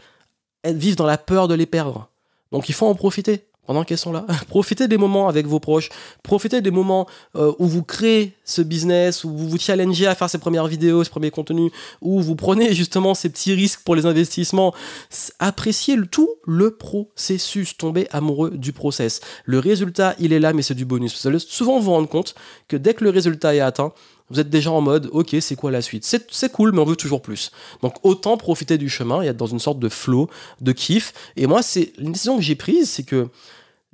vivre 0.63 0.95
dans 0.95 1.05
la 1.05 1.17
peur 1.17 1.47
de 1.47 1.55
les 1.55 1.65
perdre. 1.65 2.09
Donc 2.51 2.69
il 2.69 2.75
faut 2.75 2.85
en 2.85 2.95
profiter 2.95 3.45
pendant 3.65 3.83
qu'elles 3.83 3.97
sont 3.97 4.11
là. 4.11 4.23
profitez 4.47 4.87
des 4.87 4.97
moments 4.97 5.27
avec 5.27 5.47
vos 5.47 5.59
proches, 5.59 5.89
profitez 6.21 6.61
des 6.61 6.69
moments 6.69 7.07
euh, 7.35 7.51
où 7.57 7.65
vous 7.65 7.81
créez 7.81 8.33
ce 8.43 8.61
business, 8.61 9.23
où 9.23 9.35
vous 9.35 9.49
vous 9.49 9.57
challengez 9.57 10.05
à 10.05 10.13
faire 10.13 10.29
ces 10.29 10.37
premières 10.37 10.67
vidéos, 10.67 11.03
ces 11.03 11.09
premiers 11.09 11.31
contenus, 11.31 11.71
où 12.01 12.21
vous 12.21 12.35
prenez 12.35 12.75
justement 12.75 13.15
ces 13.15 13.29
petits 13.29 13.55
risques 13.55 13.81
pour 13.83 13.95
les 13.95 14.05
investissements. 14.05 14.75
Appréciez 15.39 15.95
le, 15.95 16.05
tout 16.05 16.29
le 16.45 16.75
processus, 16.75 17.75
tombez 17.77 18.07
amoureux 18.11 18.51
du 18.51 18.73
process. 18.73 19.21
Le 19.45 19.57
résultat, 19.57 20.13
il 20.19 20.33
est 20.33 20.39
là, 20.39 20.53
mais 20.53 20.61
c'est 20.61 20.75
du 20.75 20.85
bonus. 20.85 21.19
Vous 21.19 21.27
allez 21.27 21.39
souvent 21.39 21.79
vous 21.79 21.91
rendre 21.91 22.09
compte 22.09 22.35
que 22.67 22.77
dès 22.77 22.93
que 22.93 23.03
le 23.03 23.09
résultat 23.09 23.55
est 23.55 23.61
atteint, 23.61 23.91
vous 24.29 24.39
êtes 24.39 24.49
déjà 24.49 24.71
en 24.71 24.81
mode, 24.81 25.09
ok, 25.11 25.35
c'est 25.39 25.55
quoi 25.55 25.71
la 25.71 25.81
suite? 25.81 26.03
C'est 26.03 26.51
cool, 26.51 26.71
mais 26.71 26.79
on 26.79 26.85
veut 26.85 26.95
toujours 26.95 27.21
plus. 27.21 27.51
Donc 27.81 27.95
autant 28.03 28.37
profiter 28.37 28.77
du 28.77 28.89
chemin 28.89 29.21
et 29.21 29.27
être 29.27 29.37
dans 29.37 29.45
une 29.45 29.59
sorte 29.59 29.79
de 29.79 29.89
flow, 29.89 30.29
de 30.61 30.71
kiff. 30.71 31.13
Et 31.35 31.45
moi, 31.45 31.61
c'est 31.61 31.93
une 31.99 32.11
décision 32.11 32.35
que 32.35 32.41
j'ai 32.41 32.55
prise, 32.55 32.89
c'est 32.89 33.03
que 33.03 33.29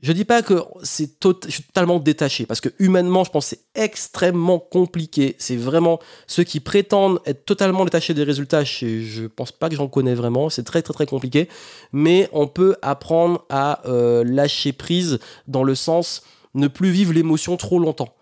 je 0.02 0.13
dis 0.13 0.26
pas 0.26 0.41
que 0.41 0.63
c'est 0.82 1.12
je 1.24 1.52
suis 1.52 1.63
totalement 1.63 2.00
détaché, 2.00 2.46
parce 2.46 2.60
que 2.60 2.70
humainement, 2.80 3.24
je 3.24 3.30
pense 3.30 3.50
que 3.50 3.56
c'est 3.58 3.82
extrêmement 3.84 4.58
compliqué. 4.58 5.36
C'est 5.38 5.56
vraiment 5.56 6.00
ceux 6.26 6.44
qui 6.44 6.60
prétendent 6.60 7.20
être 7.26 7.46
totalement 7.46 7.84
détachés 7.84 8.13
des 8.13 8.24
résultats, 8.24 8.63
je, 8.63 9.02
je 9.02 9.26
pense 9.28 9.52
pas 9.52 9.70
que 9.70 9.76
j'en 9.76 9.88
connais 9.88 10.15
vraiment. 10.15 10.50
C'est 10.50 10.63
très 10.63 10.82
très 10.82 10.94
très 10.94 11.06
compliqué, 11.06 11.50
mais 11.91 12.30
on 12.32 12.48
peut 12.48 12.76
apprendre 12.82 13.46
à 13.50 13.88
euh, 13.88 14.24
lâcher 14.24 14.74
prise 14.74 15.20
dans 15.48 15.63
le 15.63 15.76
sens 15.76 16.24
ne 16.56 16.67
plus 16.67 16.89
vivre 16.89 17.13
l'émotion 17.13 17.56
trop 17.56 17.78
longtemps 17.78 18.13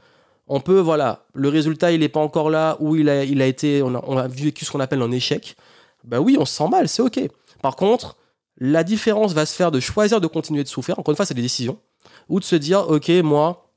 on 0.49 0.59
peut, 0.59 0.79
voilà, 0.79 1.25
le 1.35 1.47
résultat, 1.47 1.91
il 1.91 1.99
n'est 1.99 2.09
pas 2.09 2.19
encore 2.19 2.49
là, 2.49 2.75
ou 2.79 2.95
il 2.95 3.07
a, 3.07 3.23
il 3.23 3.41
a 3.41 3.45
été, 3.45 3.83
on 3.83 4.17
a, 4.17 4.27
vécu 4.27 4.65
ce 4.65 4.71
qu'on 4.71 4.79
appelle 4.79 5.01
un 5.01 5.12
échec. 5.12 5.55
Ben 6.03 6.19
oui, 6.19 6.38
on 6.39 6.45
se 6.45 6.53
sent 6.53 6.67
mal, 6.67 6.89
c'est 6.89 7.03
ok. 7.03 7.19
Par 7.62 7.75
contre, 7.75 8.17
la 8.57 8.83
différence 8.83 9.33
va 9.33 9.45
se 9.45 9.55
faire 9.55 9.71
de 9.71 9.79
choisir 9.79 10.19
de 10.19 10.27
continuer 10.27 10.63
de 10.63 10.67
souffrir. 10.67 10.97
Encore 10.97 11.12
une 11.12 11.15
fois, 11.15 11.27
c'est 11.27 11.35
des 11.35 11.43
décisions. 11.43 11.77
Ou 12.29 12.39
de 12.39 12.45
se 12.45 12.55
dire, 12.55 12.89
ok, 12.89 13.09
moi, 13.23 13.69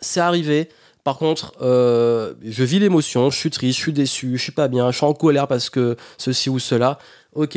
c'est 0.00 0.20
arrivé. 0.20 0.68
Par 1.04 1.16
contre, 1.16 1.54
euh, 1.62 2.34
je 2.42 2.64
vis 2.64 2.80
l'émotion, 2.80 3.30
je 3.30 3.38
suis 3.38 3.50
triste, 3.50 3.78
je 3.78 3.82
suis 3.82 3.92
déçu, 3.92 4.36
je 4.36 4.42
suis 4.42 4.52
pas 4.52 4.66
bien, 4.66 4.90
je 4.90 4.96
suis 4.96 5.06
en 5.06 5.14
colère 5.14 5.46
parce 5.46 5.70
que 5.70 5.96
ceci 6.18 6.50
ou 6.50 6.58
cela. 6.58 6.98
Ok, 7.34 7.56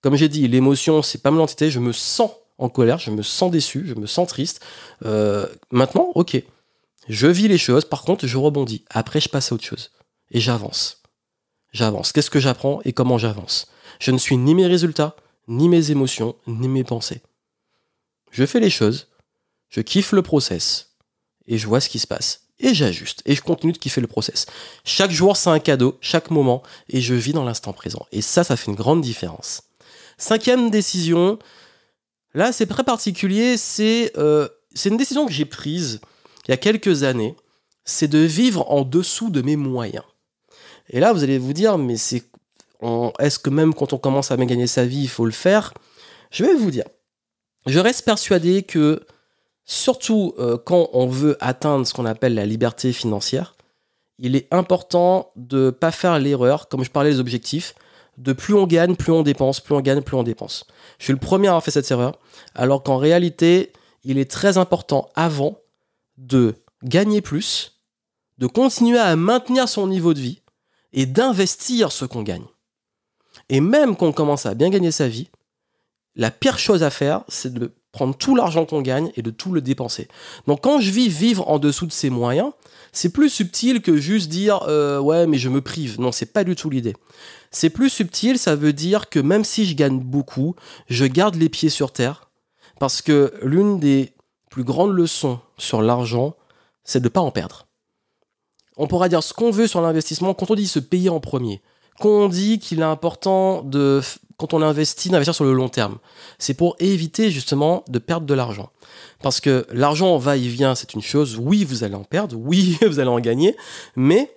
comme 0.00 0.16
j'ai 0.16 0.28
dit, 0.28 0.48
l'émotion, 0.48 1.02
c'est 1.02 1.22
pas 1.22 1.30
mon 1.30 1.42
entité, 1.42 1.70
je 1.70 1.80
me 1.80 1.92
sens 1.92 2.30
en 2.56 2.68
colère, 2.68 2.98
je 2.98 3.10
me 3.10 3.22
sens 3.22 3.50
déçu, 3.50 3.84
je 3.86 3.94
me 3.94 4.06
sens 4.06 4.26
triste. 4.28 4.64
Euh, 5.04 5.46
maintenant, 5.70 6.10
ok, 6.14 6.42
je 7.08 7.26
vis 7.26 7.48
les 7.48 7.58
choses, 7.58 7.84
par 7.84 8.02
contre, 8.02 8.26
je 8.26 8.36
rebondis. 8.36 8.84
Après, 8.90 9.20
je 9.20 9.28
passe 9.28 9.52
à 9.52 9.54
autre 9.54 9.64
chose. 9.64 9.90
Et 10.30 10.40
j'avance. 10.40 11.02
J'avance. 11.72 12.12
Qu'est-ce 12.12 12.30
que 12.30 12.40
j'apprends 12.40 12.80
et 12.84 12.92
comment 12.92 13.18
j'avance? 13.18 13.66
Je 14.00 14.10
ne 14.10 14.18
suis 14.18 14.36
ni 14.36 14.54
mes 14.54 14.66
résultats, 14.66 15.16
ni 15.48 15.68
mes 15.68 15.90
émotions, 15.90 16.36
ni 16.46 16.68
mes 16.68 16.84
pensées. 16.84 17.20
Je 18.30 18.46
fais 18.46 18.60
les 18.60 18.70
choses, 18.70 19.08
je 19.68 19.80
kiffe 19.80 20.12
le 20.12 20.22
process, 20.22 20.96
et 21.46 21.58
je 21.58 21.66
vois 21.66 21.80
ce 21.80 21.88
qui 21.88 21.98
se 21.98 22.06
passe. 22.06 22.42
Et 22.58 22.74
j'ajuste, 22.74 23.22
et 23.26 23.34
je 23.34 23.42
continue 23.42 23.72
de 23.72 23.78
kiffer 23.78 24.00
le 24.00 24.06
process. 24.06 24.46
Chaque 24.84 25.10
jour, 25.10 25.36
c'est 25.36 25.50
un 25.50 25.58
cadeau, 25.58 25.98
chaque 26.00 26.30
moment, 26.30 26.62
et 26.88 27.00
je 27.00 27.14
vis 27.14 27.32
dans 27.32 27.44
l'instant 27.44 27.72
présent. 27.72 28.06
Et 28.12 28.22
ça, 28.22 28.44
ça 28.44 28.56
fait 28.56 28.70
une 28.70 28.76
grande 28.76 29.02
différence. 29.02 29.62
Cinquième 30.16 30.70
décision, 30.70 31.38
là, 32.32 32.52
c'est 32.52 32.66
très 32.66 32.84
particulier, 32.84 33.56
c'est 33.56 34.12
euh, 34.16 34.48
une 34.84 34.96
décision 34.96 35.26
que 35.26 35.32
j'ai 35.32 35.44
prise 35.44 36.00
il 36.46 36.50
y 36.50 36.54
a 36.54 36.56
quelques 36.56 37.02
années, 37.02 37.36
c'est 37.84 38.08
de 38.08 38.18
vivre 38.18 38.70
en 38.70 38.82
dessous 38.82 39.30
de 39.30 39.42
mes 39.42 39.56
moyens. 39.56 40.04
Et 40.90 41.00
là, 41.00 41.12
vous 41.12 41.22
allez 41.22 41.38
vous 41.38 41.52
dire, 41.52 41.78
mais 41.78 41.96
c'est, 41.96 42.24
est-ce 43.18 43.38
que 43.38 43.50
même 43.50 43.74
quand 43.74 43.92
on 43.92 43.98
commence 43.98 44.30
à 44.30 44.36
gagner 44.36 44.66
sa 44.66 44.84
vie, 44.84 45.02
il 45.02 45.08
faut 45.08 45.24
le 45.24 45.32
faire? 45.32 45.72
Je 46.30 46.44
vais 46.44 46.54
vous 46.54 46.70
dire, 46.70 46.84
je 47.66 47.78
reste 47.78 48.04
persuadé 48.04 48.62
que, 48.62 49.00
surtout 49.64 50.34
euh, 50.38 50.58
quand 50.58 50.90
on 50.92 51.06
veut 51.06 51.36
atteindre 51.40 51.86
ce 51.86 51.94
qu'on 51.94 52.04
appelle 52.04 52.34
la 52.34 52.44
liberté 52.44 52.92
financière, 52.92 53.54
il 54.18 54.36
est 54.36 54.52
important 54.52 55.32
de 55.36 55.66
ne 55.66 55.70
pas 55.70 55.90
faire 55.90 56.18
l'erreur, 56.18 56.68
comme 56.68 56.84
je 56.84 56.90
parlais 56.90 57.10
des 57.10 57.20
objectifs, 57.20 57.74
de 58.18 58.32
plus 58.32 58.54
on 58.54 58.66
gagne, 58.66 58.94
plus 58.94 59.12
on 59.12 59.22
dépense, 59.22 59.60
plus 59.60 59.74
on 59.74 59.80
gagne, 59.80 60.02
plus 60.02 60.16
on 60.16 60.22
dépense. 60.22 60.66
Je 60.98 61.04
suis 61.04 61.12
le 61.12 61.18
premier 61.18 61.48
à 61.48 61.50
avoir 61.50 61.64
fait 61.64 61.70
cette 61.70 61.90
erreur, 61.90 62.18
alors 62.54 62.82
qu'en 62.82 62.98
réalité, 62.98 63.72
il 64.04 64.18
est 64.18 64.30
très 64.30 64.58
important 64.58 65.08
avant 65.16 65.58
de 66.16 66.54
gagner 66.82 67.20
plus, 67.20 67.80
de 68.38 68.46
continuer 68.46 68.98
à 68.98 69.16
maintenir 69.16 69.68
son 69.68 69.86
niveau 69.86 70.14
de 70.14 70.20
vie 70.20 70.42
et 70.92 71.06
d'investir 71.06 71.92
ce 71.92 72.04
qu'on 72.04 72.22
gagne. 72.22 72.46
Et 73.48 73.60
même 73.60 73.96
quand 73.96 74.06
on 74.06 74.12
commence 74.12 74.46
à 74.46 74.54
bien 74.54 74.70
gagner 74.70 74.90
sa 74.90 75.08
vie, 75.08 75.28
la 76.16 76.30
pire 76.30 76.58
chose 76.58 76.82
à 76.82 76.90
faire, 76.90 77.24
c'est 77.28 77.52
de 77.52 77.72
prendre 77.92 78.16
tout 78.16 78.34
l'argent 78.34 78.66
qu'on 78.66 78.82
gagne 78.82 79.10
et 79.16 79.22
de 79.22 79.30
tout 79.30 79.52
le 79.52 79.60
dépenser. 79.60 80.08
Donc 80.46 80.62
quand 80.62 80.80
je 80.80 80.90
vis 80.90 81.08
vivre 81.08 81.48
en 81.48 81.58
dessous 81.58 81.86
de 81.86 81.92
ses 81.92 82.10
moyens, 82.10 82.52
c'est 82.92 83.08
plus 83.08 83.30
subtil 83.30 83.82
que 83.82 83.96
juste 83.96 84.28
dire 84.28 84.64
euh, 84.68 84.98
ouais 85.00 85.26
mais 85.26 85.38
je 85.38 85.48
me 85.48 85.60
prive. 85.60 86.00
Non, 86.00 86.12
c'est 86.12 86.32
pas 86.32 86.44
du 86.44 86.54
tout 86.56 86.70
l'idée. 86.70 86.94
C'est 87.50 87.70
plus 87.70 87.90
subtil, 87.90 88.38
ça 88.38 88.56
veut 88.56 88.72
dire 88.72 89.08
que 89.08 89.20
même 89.20 89.44
si 89.44 89.64
je 89.64 89.74
gagne 89.74 90.00
beaucoup, 90.00 90.56
je 90.88 91.04
garde 91.04 91.36
les 91.36 91.48
pieds 91.48 91.70
sur 91.70 91.92
terre 91.92 92.30
parce 92.80 93.00
que 93.00 93.32
l'une 93.42 93.78
des 93.78 94.12
plus 94.50 94.64
grandes 94.64 94.92
leçons 94.92 95.40
sur 95.58 95.82
l'argent, 95.82 96.34
c'est 96.84 97.00
de 97.00 97.04
ne 97.04 97.10
pas 97.10 97.20
en 97.20 97.30
perdre. 97.30 97.66
On 98.76 98.86
pourra 98.86 99.08
dire 99.08 99.22
ce 99.22 99.32
qu'on 99.32 99.50
veut 99.50 99.66
sur 99.66 99.80
l'investissement 99.80 100.34
quand 100.34 100.50
on 100.50 100.54
dit 100.54 100.66
se 100.66 100.80
payer 100.80 101.08
en 101.08 101.20
premier. 101.20 101.62
Quand 102.00 102.08
on 102.08 102.28
dit 102.28 102.58
qu'il 102.58 102.80
est 102.80 102.82
important 102.82 103.62
de, 103.62 104.00
quand 104.36 104.52
on 104.52 104.62
investit, 104.62 105.10
d'investir 105.10 105.34
sur 105.34 105.44
le 105.44 105.52
long 105.52 105.68
terme. 105.68 105.98
C'est 106.38 106.54
pour 106.54 106.76
éviter 106.80 107.30
justement 107.30 107.84
de 107.88 107.98
perdre 107.98 108.26
de 108.26 108.34
l'argent. 108.34 108.70
Parce 109.22 109.40
que 109.40 109.66
l'argent 109.72 110.18
va 110.18 110.36
et 110.36 110.40
vient, 110.40 110.74
c'est 110.74 110.94
une 110.94 111.02
chose. 111.02 111.38
Oui, 111.40 111.64
vous 111.64 111.84
allez 111.84 111.94
en 111.94 112.04
perdre. 112.04 112.36
Oui, 112.36 112.78
vous 112.86 112.98
allez 112.98 113.08
en 113.08 113.20
gagner. 113.20 113.56
Mais 113.94 114.36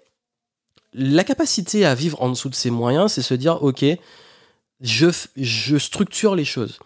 la 0.93 1.23
capacité 1.23 1.86
à 1.86 1.95
vivre 1.95 2.21
en 2.21 2.30
dessous 2.30 2.49
de 2.49 2.56
ses 2.56 2.69
moyens, 2.69 3.13
c'est 3.13 3.21
se 3.21 3.34
dire, 3.34 3.63
OK, 3.63 3.84
je, 4.82 5.08
je 5.36 5.77
structure 5.77 6.36
les 6.36 6.45
choses. 6.45 6.80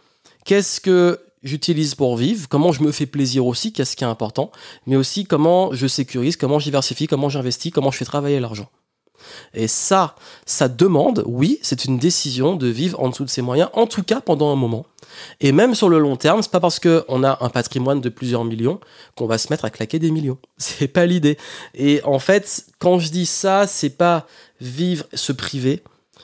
Qu'est-ce 0.45 0.79
que 0.79 1.19
j'utilise 1.43 1.95
pour 1.95 2.17
vivre, 2.17 2.47
comment 2.47 2.71
je 2.71 2.83
me 2.83 2.91
fais 2.91 3.05
plaisir 3.05 3.45
aussi, 3.45 3.73
qu'est-ce 3.73 3.95
qui 3.95 4.03
est 4.03 4.07
important, 4.07 4.51
mais 4.85 4.95
aussi 4.95 5.25
comment 5.25 5.73
je 5.73 5.87
sécurise, 5.87 6.35
comment 6.35 6.59
je 6.59 6.65
diversifie, 6.65 7.07
comment 7.07 7.29
j'investis, 7.29 7.71
comment 7.71 7.91
je 7.91 7.97
fais 7.97 8.05
travailler 8.05 8.39
l'argent. 8.39 8.69
Et 9.53 9.67
ça, 9.67 10.15
ça 10.45 10.67
demande, 10.67 11.23
oui, 11.27 11.59
c'est 11.61 11.85
une 11.85 11.97
décision 11.97 12.55
de 12.55 12.67
vivre 12.67 12.99
en 12.99 13.09
dessous 13.09 13.25
de 13.25 13.29
ses 13.29 13.41
moyens, 13.41 13.69
en 13.73 13.87
tout 13.87 14.03
cas 14.03 14.21
pendant 14.21 14.51
un 14.51 14.55
moment. 14.55 14.85
Et 15.39 15.51
même 15.51 15.75
sur 15.75 15.89
le 15.89 15.99
long 15.99 16.15
terme, 16.15 16.41
c'est 16.41 16.51
pas 16.51 16.59
parce 16.59 16.79
qu'on 16.79 17.23
a 17.23 17.37
un 17.41 17.49
patrimoine 17.49 18.01
de 18.01 18.09
plusieurs 18.09 18.45
millions 18.45 18.79
qu'on 19.15 19.27
va 19.27 19.37
se 19.37 19.51
mettre 19.51 19.65
à 19.65 19.69
claquer 19.69 19.99
des 19.99 20.11
millions. 20.11 20.37
C'est 20.57 20.87
pas 20.87 21.05
l'idée. 21.05 21.37
Et 21.75 22.01
en 22.03 22.19
fait, 22.19 22.65
quand 22.79 22.99
je 22.99 23.09
dis 23.09 23.25
ça, 23.25 23.67
c'est 23.67 23.97
pas 23.97 24.25
vivre, 24.59 25.05
se 25.13 25.31
priver, 25.31 25.83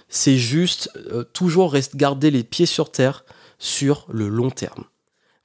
c'est 0.09 0.37
juste 0.37 0.89
euh, 1.11 1.23
toujours 1.23 1.75
garder 1.95 2.31
les 2.31 2.43
pieds 2.43 2.65
sur 2.65 2.91
terre 2.91 3.25
sur 3.59 4.05
le 4.09 4.29
long 4.29 4.49
terme. 4.49 4.85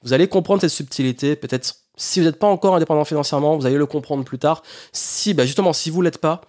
Vous 0.03 0.13
allez 0.13 0.27
comprendre 0.27 0.61
cette 0.61 0.71
subtilité, 0.71 1.35
peut-être 1.35 1.75
si 1.95 2.19
vous 2.19 2.25
n'êtes 2.25 2.39
pas 2.39 2.47
encore 2.47 2.75
indépendant 2.75 3.05
financièrement, 3.05 3.55
vous 3.57 3.65
allez 3.65 3.77
le 3.77 3.85
comprendre 3.85 4.23
plus 4.23 4.39
tard. 4.39 4.63
Si, 4.91 5.33
bah 5.33 5.45
justement, 5.45 5.73
si 5.73 5.89
vous 5.89 6.01
l'êtes 6.01 6.17
pas, 6.17 6.41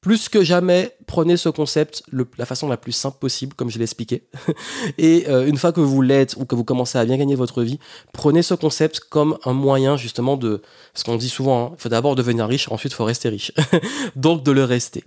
plus 0.00 0.28
que 0.28 0.44
jamais, 0.44 0.94
prenez 1.06 1.36
ce 1.36 1.48
concept 1.48 2.02
de 2.12 2.26
la 2.36 2.46
façon 2.46 2.68
la 2.68 2.76
plus 2.76 2.92
simple 2.92 3.18
possible, 3.18 3.54
comme 3.54 3.68
je 3.68 3.78
l'ai 3.78 3.84
expliqué. 3.84 4.28
Et 4.98 5.24
euh, 5.28 5.46
une 5.46 5.56
fois 5.56 5.72
que 5.72 5.80
vous 5.80 6.02
l'êtes 6.02 6.36
ou 6.36 6.44
que 6.44 6.54
vous 6.54 6.64
commencez 6.64 6.98
à 6.98 7.04
bien 7.04 7.16
gagner 7.16 7.34
votre 7.34 7.62
vie, 7.62 7.80
prenez 8.12 8.42
ce 8.42 8.54
concept 8.54 9.00
comme 9.00 9.38
un 9.44 9.54
moyen 9.54 9.96
justement 9.96 10.36
de... 10.36 10.62
Ce 10.94 11.02
qu'on 11.02 11.16
dit 11.16 11.28
souvent, 11.28 11.66
hein, 11.66 11.70
il 11.78 11.82
faut 11.82 11.88
d'abord 11.88 12.14
devenir 12.14 12.46
riche, 12.46 12.70
ensuite 12.70 12.92
il 12.92 12.94
faut 12.94 13.04
rester 13.04 13.28
riche. 13.28 13.52
Donc 14.16 14.44
de 14.44 14.52
le 14.52 14.64
rester. 14.64 15.04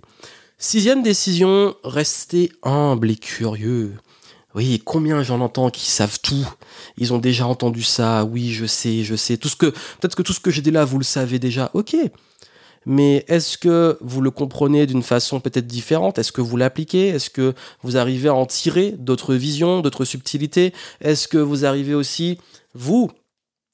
Sixième 0.58 1.02
décision, 1.02 1.74
restez 1.84 2.52
humble 2.62 3.10
et 3.10 3.16
curieux. 3.16 3.94
Oui, 4.54 4.82
combien 4.84 5.22
j'en 5.22 5.40
entends 5.40 5.70
qui 5.70 5.90
savent 5.90 6.20
tout. 6.20 6.46
Ils 6.98 7.14
ont 7.14 7.18
déjà 7.18 7.46
entendu 7.46 7.82
ça. 7.82 8.24
Oui, 8.24 8.52
je 8.52 8.66
sais, 8.66 9.02
je 9.02 9.16
sais. 9.16 9.36
Tout 9.36 9.48
ce 9.48 9.56
que, 9.56 9.66
peut-être 9.66 10.14
que 10.14 10.22
tout 10.22 10.32
ce 10.32 10.40
que 10.40 10.50
j'ai 10.50 10.62
dit 10.62 10.70
là, 10.70 10.84
vous 10.84 10.98
le 10.98 11.04
savez 11.04 11.38
déjà. 11.38 11.70
Ok. 11.74 11.96
Mais 12.84 13.24
est-ce 13.28 13.56
que 13.58 13.96
vous 14.00 14.20
le 14.20 14.30
comprenez 14.30 14.86
d'une 14.86 15.02
façon 15.02 15.40
peut-être 15.40 15.66
différente? 15.66 16.18
Est-ce 16.18 16.32
que 16.32 16.40
vous 16.40 16.56
l'appliquez? 16.56 17.08
Est-ce 17.08 17.30
que 17.30 17.54
vous 17.82 17.96
arrivez 17.96 18.28
à 18.28 18.34
en 18.34 18.44
tirer 18.44 18.92
d'autres 18.92 19.34
visions, 19.34 19.80
d'autres 19.80 20.04
subtilités? 20.04 20.72
Est-ce 21.00 21.28
que 21.28 21.38
vous 21.38 21.64
arrivez 21.64 21.94
aussi, 21.94 22.38
vous, 22.74 23.10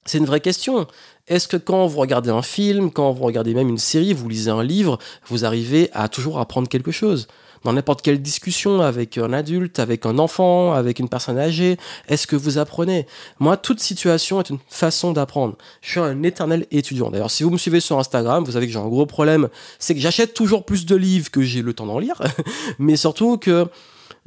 c'est 0.04 0.18
une 0.18 0.26
vraie 0.26 0.40
question. 0.40 0.86
Est-ce 1.26 1.48
que 1.48 1.56
quand 1.56 1.86
vous 1.86 1.98
regardez 1.98 2.30
un 2.30 2.42
film, 2.42 2.90
quand 2.90 3.12
vous 3.12 3.24
regardez 3.24 3.54
même 3.54 3.68
une 3.68 3.78
série, 3.78 4.12
vous 4.12 4.28
lisez 4.28 4.50
un 4.50 4.62
livre, 4.62 4.98
vous 5.26 5.44
arrivez 5.44 5.90
à 5.92 6.08
toujours 6.08 6.38
apprendre 6.38 6.68
quelque 6.68 6.92
chose? 6.92 7.28
Dans 7.64 7.72
n'importe 7.72 8.02
quelle 8.02 8.20
discussion 8.20 8.80
avec 8.80 9.18
un 9.18 9.32
adulte, 9.32 9.78
avec 9.78 10.06
un 10.06 10.18
enfant, 10.18 10.72
avec 10.72 10.98
une 10.98 11.08
personne 11.08 11.38
âgée, 11.38 11.76
est-ce 12.08 12.26
que 12.26 12.36
vous 12.36 12.58
apprenez? 12.58 13.06
Moi, 13.38 13.56
toute 13.56 13.80
situation 13.80 14.40
est 14.40 14.50
une 14.50 14.58
façon 14.68 15.12
d'apprendre. 15.12 15.56
Je 15.80 15.90
suis 15.90 16.00
un 16.00 16.22
éternel 16.22 16.66
étudiant. 16.70 17.10
D'ailleurs, 17.10 17.30
si 17.30 17.42
vous 17.42 17.50
me 17.50 17.58
suivez 17.58 17.80
sur 17.80 17.98
Instagram, 17.98 18.44
vous 18.44 18.52
savez 18.52 18.66
que 18.66 18.72
j'ai 18.72 18.78
un 18.78 18.88
gros 18.88 19.06
problème, 19.06 19.48
c'est 19.78 19.94
que 19.94 20.00
j'achète 20.00 20.34
toujours 20.34 20.64
plus 20.64 20.86
de 20.86 20.96
livres 20.96 21.30
que 21.30 21.42
j'ai 21.42 21.62
le 21.62 21.72
temps 21.72 21.86
d'en 21.86 21.98
lire, 21.98 22.20
mais 22.78 22.96
surtout 22.96 23.38
que 23.38 23.66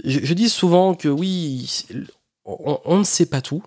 je, 0.03 0.33
dis 0.33 0.49
souvent 0.49 0.93
que 0.93 1.07
oui, 1.07 1.69
on, 2.45 2.97
ne 2.97 3.03
sait 3.03 3.25
pas 3.25 3.41
tout, 3.41 3.63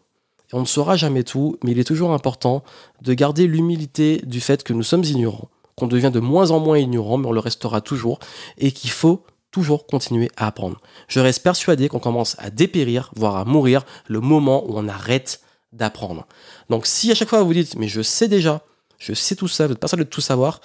on 0.52 0.60
ne 0.60 0.66
saura 0.66 0.96
jamais 0.96 1.22
tout, 1.22 1.56
mais 1.62 1.72
il 1.72 1.78
est 1.78 1.84
toujours 1.84 2.12
important 2.12 2.62
de 3.02 3.14
garder 3.14 3.46
l'humilité 3.46 4.20
du 4.24 4.40
fait 4.40 4.62
que 4.62 4.72
nous 4.72 4.82
sommes 4.82 5.04
ignorants, 5.04 5.48
qu'on 5.76 5.86
devient 5.86 6.10
de 6.12 6.20
moins 6.20 6.50
en 6.50 6.60
moins 6.60 6.78
ignorant, 6.78 7.18
mais 7.18 7.26
on 7.26 7.32
le 7.32 7.40
restera 7.40 7.80
toujours, 7.80 8.18
et 8.58 8.72
qu'il 8.72 8.90
faut 8.90 9.24
toujours 9.54 9.86
continuer 9.86 10.32
à 10.36 10.48
apprendre. 10.48 10.80
Je 11.06 11.20
reste 11.20 11.44
persuadé 11.44 11.88
qu'on 11.88 12.00
commence 12.00 12.34
à 12.40 12.50
dépérir, 12.50 13.12
voire 13.14 13.36
à 13.36 13.44
mourir, 13.44 13.84
le 14.08 14.18
moment 14.18 14.64
où 14.66 14.76
on 14.76 14.88
arrête 14.88 15.40
d'apprendre. 15.72 16.26
Donc 16.70 16.86
si 16.86 17.12
à 17.12 17.14
chaque 17.14 17.28
fois 17.28 17.40
vous 17.44 17.54
dites, 17.54 17.76
mais 17.76 17.86
je 17.86 18.02
sais 18.02 18.26
déjà, 18.26 18.62
je 18.98 19.14
sais 19.14 19.36
tout 19.36 19.46
ça, 19.46 19.68
vous 19.68 19.74
êtes 19.74 19.78
personne 19.78 20.00
de 20.00 20.04
tout 20.04 20.20
savoir, 20.20 20.60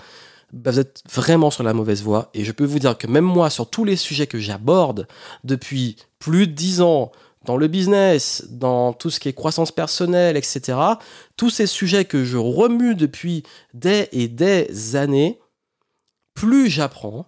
bah, 0.52 0.71
vous 0.71 0.80
êtes 0.80 1.04
vraiment 1.08 1.52
sur 1.52 1.62
la 1.62 1.75
mauvaise 1.75 2.02
voie. 2.02 2.32
Et 2.34 2.43
je 2.43 2.52
peux 2.52 2.65
vous 2.65 2.80
dire 2.80 2.97
que 2.97 3.06
même 3.06 3.25
moi, 3.25 3.52
sur 3.52 3.69
tous 3.69 3.86
les 3.86 3.95
sujets 3.95 4.25
que 4.25 4.39
j'aborde 4.39 5.08
depuis 5.43 5.95
plus 6.17 6.47
de 6.47 6.54
dix 6.54 6.82
ans, 6.82 7.12
dans 7.45 7.58
le 7.58 7.67
business, 7.67 8.47
dans 8.49 8.91
tout 8.91 9.12
ce 9.12 9.19
qui 9.19 9.30
est 9.30 9.34
croissance 9.34 9.71
personnelle, 9.71 10.36
etc., 10.36 10.80
tous 11.38 11.52
ces 11.52 11.67
sujets 11.67 12.06
que 12.06 12.25
je 12.25 12.38
remue 12.38 12.95
depuis 12.95 13.43
des 13.75 14.10
et 14.12 14.28
des 14.28 14.95
années, 14.95 15.39
plus 16.34 16.71
j'apprends, 16.71 17.28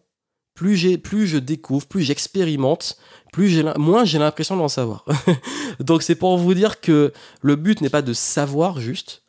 plus, 0.54 0.98
plus 0.98 1.28
je 1.28 1.38
découvre, 1.38 1.88
plus 1.88 2.04
j'expérimente, 2.04 2.98
plus 3.32 3.48
j'ai, 3.48 3.64
moins 3.78 4.06
j'ai 4.06 4.20
l'impression 4.20 4.58
d'en 4.58 4.68
savoir. 4.68 5.06
Donc 5.80 6.04
c'est 6.04 6.16
pour 6.16 6.38
vous 6.38 6.54
dire 6.54 6.82
que 6.82 7.14
le 7.42 7.56
but 7.56 7.82
n'est 7.82 7.90
pas 7.90 8.02
de 8.02 8.14
savoir 8.14 8.80
juste, 8.80 9.24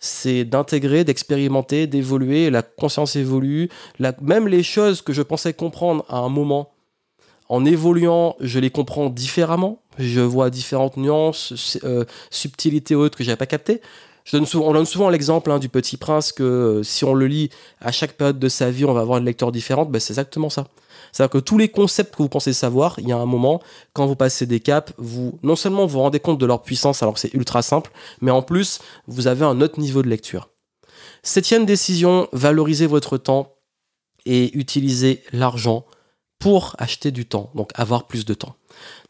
c'est 0.00 0.44
d'intégrer, 0.44 1.04
d'expérimenter, 1.04 1.86
d'évoluer. 1.86 2.50
La 2.50 2.62
conscience 2.62 3.16
évolue. 3.16 3.68
même 4.20 4.48
les 4.48 4.62
choses 4.62 5.02
que 5.02 5.12
je 5.12 5.22
pensais 5.22 5.52
comprendre 5.52 6.04
à 6.08 6.18
un 6.18 6.28
moment, 6.28 6.70
en 7.48 7.64
évoluant, 7.64 8.36
je 8.40 8.58
les 8.58 8.70
comprends 8.70 9.10
différemment. 9.10 9.82
Je 9.98 10.20
vois 10.20 10.50
différentes 10.50 10.96
nuances, 10.96 11.78
euh, 11.82 12.04
subtilités 12.30 12.94
autres 12.94 13.18
que 13.18 13.24
j'avais 13.24 13.36
pas 13.36 13.46
captées 13.46 13.80
on 14.32 14.72
donne 14.72 14.86
souvent 14.86 15.08
l'exemple 15.08 15.50
hein, 15.50 15.58
du 15.58 15.68
Petit 15.68 15.96
Prince 15.96 16.32
que 16.32 16.42
euh, 16.42 16.82
si 16.82 17.04
on 17.04 17.14
le 17.14 17.26
lit 17.26 17.50
à 17.80 17.92
chaque 17.92 18.12
période 18.12 18.38
de 18.38 18.48
sa 18.48 18.70
vie, 18.70 18.84
on 18.84 18.92
va 18.92 19.00
avoir 19.00 19.18
une 19.18 19.24
lecture 19.24 19.52
différente. 19.52 19.90
Ben, 19.90 20.00
c'est 20.00 20.12
exactement 20.12 20.50
ça. 20.50 20.66
C'est-à-dire 21.12 21.30
que 21.30 21.38
tous 21.38 21.58
les 21.58 21.68
concepts 21.68 22.14
que 22.14 22.22
vous 22.22 22.28
pensez 22.28 22.52
savoir, 22.52 22.98
il 22.98 23.08
y 23.08 23.12
a 23.12 23.16
un 23.16 23.26
moment, 23.26 23.62
quand 23.92 24.06
vous 24.06 24.16
passez 24.16 24.46
des 24.46 24.60
caps, 24.60 24.92
vous 24.98 25.38
non 25.42 25.56
seulement 25.56 25.86
vous, 25.86 25.94
vous 25.94 26.00
rendez 26.00 26.20
compte 26.20 26.38
de 26.38 26.46
leur 26.46 26.62
puissance 26.62 27.02
alors 27.02 27.14
que 27.14 27.20
c'est 27.20 27.34
ultra 27.34 27.62
simple, 27.62 27.90
mais 28.20 28.30
en 28.30 28.42
plus, 28.42 28.80
vous 29.06 29.26
avez 29.26 29.44
un 29.44 29.60
autre 29.60 29.80
niveau 29.80 30.02
de 30.02 30.08
lecture. 30.08 30.50
Septième 31.22 31.66
décision, 31.66 32.28
valorisez 32.32 32.86
votre 32.86 33.16
temps 33.16 33.54
et 34.26 34.56
utilisez 34.56 35.22
l'argent 35.32 35.86
pour 36.48 36.74
acheter 36.78 37.10
du 37.10 37.26
temps, 37.26 37.50
donc 37.54 37.72
avoir 37.74 38.06
plus 38.06 38.24
de 38.24 38.32
temps. 38.32 38.56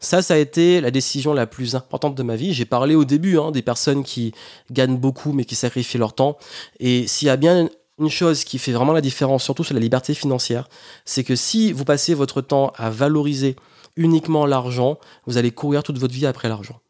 Ça, 0.01 0.21
ça 0.21 0.33
a 0.33 0.37
été 0.37 0.81
la 0.81 0.91
décision 0.91 1.33
la 1.33 1.47
plus 1.47 1.73
importante 1.73 2.13
de 2.13 2.21
ma 2.21 2.35
vie. 2.35 2.53
J'ai 2.53 2.65
parlé 2.65 2.95
au 2.95 3.05
début 3.05 3.39
hein, 3.39 3.51
des 3.51 3.61
personnes 3.61 4.03
qui 4.03 4.33
gagnent 4.71 4.97
beaucoup 4.97 5.31
mais 5.31 5.45
qui 5.45 5.55
sacrifient 5.55 5.99
leur 5.99 6.11
temps. 6.11 6.37
Et 6.81 7.07
s'il 7.07 7.27
y 7.27 7.31
a 7.31 7.37
bien 7.37 7.69
une 7.97 8.09
chose 8.09 8.43
qui 8.43 8.59
fait 8.59 8.73
vraiment 8.73 8.91
la 8.91 8.99
différence, 8.99 9.45
surtout 9.45 9.63
sur 9.63 9.73
la 9.73 9.79
liberté 9.79 10.13
financière, 10.13 10.67
c'est 11.05 11.23
que 11.23 11.37
si 11.37 11.71
vous 11.71 11.85
passez 11.85 12.13
votre 12.13 12.41
temps 12.41 12.73
à 12.75 12.89
valoriser 12.89 13.55
uniquement 13.95 14.45
l'argent, 14.45 14.99
vous 15.25 15.37
allez 15.37 15.51
courir 15.51 15.81
toute 15.81 15.97
votre 15.97 16.13
vie 16.13 16.25
après 16.25 16.49
l'argent. 16.49 16.81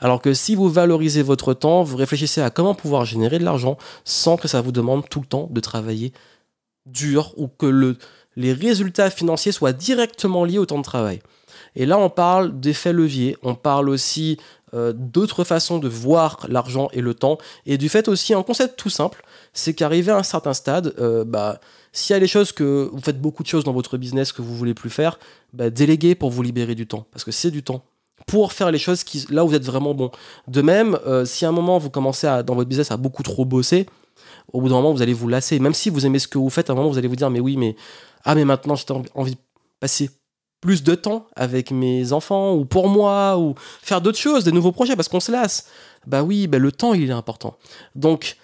Alors 0.00 0.20
que 0.20 0.34
si 0.34 0.56
vous 0.56 0.68
valorisez 0.68 1.22
votre 1.22 1.54
temps, 1.54 1.84
vous 1.84 1.96
réfléchissez 1.96 2.40
à 2.40 2.50
comment 2.50 2.74
pouvoir 2.74 3.04
générer 3.04 3.38
de 3.38 3.44
l'argent 3.44 3.78
sans 4.04 4.36
que 4.36 4.48
ça 4.48 4.62
vous 4.62 4.72
demande 4.72 5.08
tout 5.08 5.20
le 5.20 5.26
temps 5.26 5.46
de 5.48 5.60
travailler 5.60 6.12
dur 6.86 7.32
ou 7.36 7.46
que 7.46 7.66
le, 7.66 7.96
les 8.36 8.52
résultats 8.52 9.10
financiers 9.10 9.52
soient 9.52 9.72
directement 9.72 10.44
liés 10.44 10.58
au 10.58 10.66
temps 10.66 10.78
de 10.78 10.84
travail. 10.84 11.20
Et 11.74 11.86
là, 11.86 11.98
on 11.98 12.10
parle 12.10 12.60
d'effet 12.60 12.92
levier, 12.92 13.36
on 13.42 13.54
parle 13.54 13.88
aussi 13.88 14.38
euh, 14.74 14.92
d'autres 14.94 15.44
façons 15.44 15.78
de 15.78 15.88
voir 15.88 16.46
l'argent 16.48 16.88
et 16.92 17.00
le 17.00 17.14
temps, 17.14 17.38
et 17.66 17.78
du 17.78 17.88
fait 17.88 18.08
aussi 18.08 18.34
un 18.34 18.42
concept 18.42 18.78
tout 18.78 18.90
simple, 18.90 19.24
c'est 19.52 19.74
qu'arrivé 19.74 20.12
à 20.12 20.16
un 20.16 20.22
certain 20.22 20.54
stade, 20.54 20.94
euh, 20.98 21.24
bah, 21.24 21.60
s'il 21.92 22.14
y 22.14 22.16
a 22.16 22.20
des 22.20 22.26
choses 22.26 22.52
que 22.52 22.88
vous 22.92 23.00
faites 23.00 23.20
beaucoup 23.20 23.42
de 23.42 23.48
choses 23.48 23.64
dans 23.64 23.72
votre 23.72 23.98
business 23.98 24.32
que 24.32 24.42
vous 24.42 24.56
voulez 24.56 24.74
plus 24.74 24.90
faire, 24.90 25.18
bah, 25.52 25.70
déléguez 25.70 26.14
pour 26.14 26.30
vous 26.30 26.42
libérer 26.42 26.74
du 26.74 26.86
temps, 26.86 27.06
parce 27.10 27.24
que 27.24 27.32
c'est 27.32 27.50
du 27.50 27.62
temps 27.62 27.84
pour 28.26 28.52
faire 28.52 28.70
les 28.70 28.78
choses 28.78 29.04
qui, 29.04 29.26
là 29.30 29.44
où 29.44 29.48
vous 29.48 29.54
êtes 29.54 29.64
vraiment 29.64 29.94
bon. 29.94 30.10
De 30.48 30.62
même, 30.62 30.98
euh, 31.06 31.24
si 31.24 31.44
à 31.44 31.48
un 31.48 31.52
moment 31.52 31.78
vous 31.78 31.90
commencez 31.90 32.26
à, 32.26 32.42
dans 32.42 32.54
votre 32.54 32.68
business 32.68 32.90
à 32.90 32.96
beaucoup 32.96 33.22
trop 33.22 33.44
bosser, 33.44 33.86
au 34.52 34.60
bout 34.60 34.68
d'un 34.68 34.76
moment 34.76 34.92
vous 34.92 35.02
allez 35.02 35.12
vous 35.12 35.28
lasser. 35.28 35.58
Même 35.58 35.74
si 35.74 35.90
vous 35.90 36.06
aimez 36.06 36.18
ce 36.18 36.28
que 36.28 36.38
vous 36.38 36.50
faites, 36.50 36.70
à 36.70 36.72
un 36.72 36.76
moment 36.76 36.88
vous 36.88 36.98
allez 36.98 37.08
vous 37.08 37.16
dire 37.16 37.30
mais 37.30 37.40
oui 37.40 37.56
mais 37.56 37.76
ah 38.24 38.34
mais 38.34 38.44
maintenant 38.44 38.74
j'ai 38.74 38.84
envie 39.14 39.32
de 39.32 39.40
passer 39.80 40.10
plus 40.60 40.84
de 40.84 40.94
temps 40.94 41.26
avec 41.34 41.70
mes 41.72 42.12
enfants 42.12 42.54
ou 42.54 42.64
pour 42.64 42.88
moi 42.88 43.36
ou 43.38 43.54
faire 43.82 44.00
d'autres 44.00 44.18
choses, 44.18 44.44
des 44.44 44.52
nouveaux 44.52 44.72
projets 44.72 44.96
parce 44.96 45.08
qu'on 45.08 45.20
se 45.20 45.32
lasse. 45.32 45.66
Bah 46.06 46.22
oui, 46.22 46.46
bah 46.46 46.58
le 46.58 46.70
temps 46.72 46.94
il 46.94 47.10
est 47.10 47.12
important. 47.12 47.56
Donc 47.94 48.36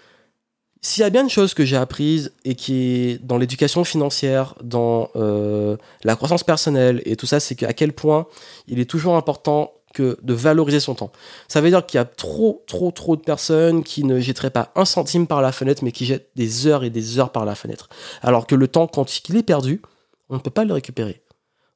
s'il 0.80 1.02
y 1.02 1.04
a 1.04 1.10
bien 1.10 1.22
une 1.22 1.30
chose 1.30 1.54
que 1.54 1.64
j'ai 1.64 1.76
apprise 1.76 2.32
et 2.44 2.54
qui 2.54 2.74
est 2.74 3.24
dans 3.24 3.38
l'éducation 3.38 3.84
financière, 3.84 4.54
dans 4.62 5.10
euh, 5.16 5.76
la 6.04 6.16
croissance 6.16 6.44
personnelle 6.44 7.02
et 7.04 7.16
tout 7.16 7.26
ça, 7.26 7.40
c'est 7.40 7.54
qu'à 7.54 7.72
quel 7.72 7.92
point 7.92 8.26
il 8.66 8.78
est 8.80 8.88
toujours 8.88 9.16
important 9.16 9.72
que 9.94 10.18
de 10.22 10.34
valoriser 10.34 10.80
son 10.80 10.94
temps. 10.94 11.12
Ça 11.48 11.60
veut 11.60 11.70
dire 11.70 11.84
qu'il 11.86 11.98
y 11.98 12.00
a 12.00 12.04
trop, 12.04 12.62
trop, 12.66 12.90
trop 12.90 13.16
de 13.16 13.22
personnes 13.22 13.82
qui 13.82 14.04
ne 14.04 14.20
jetteraient 14.20 14.50
pas 14.50 14.70
un 14.74 14.84
centime 14.84 15.26
par 15.26 15.42
la 15.42 15.52
fenêtre, 15.52 15.82
mais 15.84 15.92
qui 15.92 16.06
jettent 16.06 16.30
des 16.36 16.66
heures 16.66 16.84
et 16.84 16.90
des 16.90 17.18
heures 17.18 17.32
par 17.32 17.44
la 17.44 17.54
fenêtre. 17.54 17.88
Alors 18.22 18.46
que 18.46 18.54
le 18.54 18.68
temps, 18.68 18.86
quand 18.86 19.28
il 19.28 19.36
est 19.36 19.42
perdu, 19.42 19.82
on 20.28 20.34
ne 20.34 20.40
peut 20.40 20.50
pas 20.50 20.64
le 20.64 20.74
récupérer. 20.74 21.22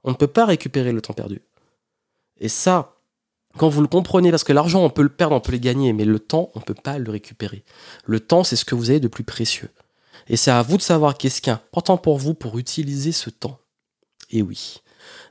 On 0.05 0.11
ne 0.11 0.16
peut 0.16 0.27
pas 0.27 0.44
récupérer 0.44 0.92
le 0.92 1.01
temps 1.01 1.14
perdu. 1.14 1.42
Et 2.40 2.48
ça, 2.48 2.96
quand 3.57 3.68
vous 3.68 3.83
le 3.83 3.87
comprenez, 3.87 4.31
parce 4.31 4.44
que 4.44 4.53
l'argent, 4.53 4.83
on 4.85 4.90
peut 4.90 5.03
le 5.03 5.09
perdre, 5.09 5.37
on 5.37 5.40
peut 5.40 5.53
le 5.53 5.59
gagner, 5.59 5.92
mais 5.92 6.05
le 6.05 6.18
temps, 6.18 6.51
on 6.55 6.61
ne 6.61 6.64
peut 6.64 6.75
pas 6.75 6.98
le 6.98 7.11
récupérer. 7.11 7.64
Le 8.05 8.20
temps, 8.20 8.44
c'est 8.44 8.57
ce 8.57 8.64
que 8.64 8.75
vous 8.75 8.90
avez 8.90 9.01
de 9.01 9.09
plus 9.09 9.25
précieux. 9.25 9.70
Et 10.29 10.37
c'est 10.37 10.51
à 10.51 10.62
vous 10.62 10.77
de 10.77 10.83
savoir 10.83 11.16
qu'est-ce 11.16 11.40
qui 11.40 11.51
est 11.51 11.53
important 11.53 11.96
pour 11.96 12.18
vous 12.18 12.35
pour 12.35 12.59
utiliser 12.59 13.12
ce 13.12 13.31
temps. 13.31 13.59
Et 14.31 14.42
oui. 14.42 14.81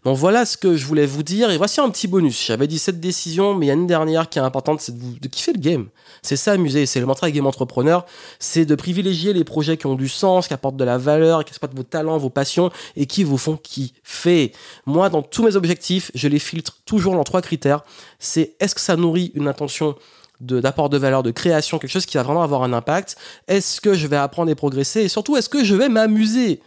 Donc 0.04 0.18
voilà 0.18 0.46
ce 0.46 0.58
que 0.58 0.76
je 0.76 0.86
voulais 0.86 1.06
vous 1.06 1.22
dire. 1.22 1.52
Et 1.52 1.58
voici 1.58 1.80
un 1.80 1.90
petit 1.90 2.08
bonus. 2.08 2.46
J'avais 2.48 2.68
dit 2.68 2.80
cette 2.80 3.00
décision, 3.00 3.54
mais 3.54 3.68
il 3.68 3.70
y 3.70 3.72
a 3.72 3.76
une 3.76 3.88
dernière 3.88 4.30
qui 4.30 4.40
est 4.40 4.42
importante, 4.42 4.82
c'est 4.82 4.98
de, 4.98 5.28
kiffer 5.28 5.54
le 5.54 5.60
game. 5.60 5.88
C'est 6.24 6.36
ça, 6.36 6.54
amuser. 6.54 6.86
C'est 6.86 7.00
le 7.00 7.06
mantra 7.06 7.30
Game 7.30 7.46
Entrepreneur. 7.46 8.06
C'est 8.40 8.66
de 8.66 8.76
privilégier 8.76 9.34
les 9.34 9.44
projets 9.44 9.78
qui 9.78 9.86
ont 9.86 9.96
du 9.96 10.10
sens, 10.10 10.48
qui 10.48 10.54
apportent 10.54 10.78
de 10.78 10.84
la 10.84 10.98
valeur, 10.98 11.46
qui 11.46 11.50
exploitent 11.50 11.76
vos 11.76 11.84
talents, 11.84 12.18
vos 12.18 12.30
passions 12.30 12.72
et 12.96 13.06
qui 13.06 13.24
vous 13.24 13.38
font 13.38 13.58
kiffer. 13.58 14.54
Moi, 14.86 15.10
dans 15.10 15.22
tous 15.22 15.44
mes 15.44 15.56
objectifs, 15.56 16.12
je 16.16 16.28
les 16.28 16.40
filtre 16.40 16.78
toujours 16.86 17.14
dans 17.14 17.24
trois 17.24 17.42
critères. 17.42 17.84
C'est 18.18 18.56
est-ce 18.60 18.74
que 18.74 18.82
ça 18.82 18.96
nourrit 18.96 19.32
une 19.36 19.48
intention 19.48 19.96
d'apport 20.40 20.90
de, 20.90 20.98
valeur, 20.98 21.22
de 21.22 21.30
création, 21.30 21.78
quelque 21.78 21.92
chose 21.92 22.08
qui 22.08 22.18
va 22.18 22.24
vraiment 22.24 22.42
avoir 22.42 22.64
un 22.64 22.74
impact? 22.74 23.18
Est-ce 23.48 23.80
que 23.80 23.94
je 23.94 24.08
vais 24.08 24.18
apprendre 24.18 24.50
et 24.50 24.56
progresser? 24.56 25.02
Et 25.02 25.10
surtout, 25.10 25.38
est-ce 25.38 25.50
que 25.50 25.64
je 25.64 25.76
vais 25.76 25.90
m'amuser? 25.90 26.62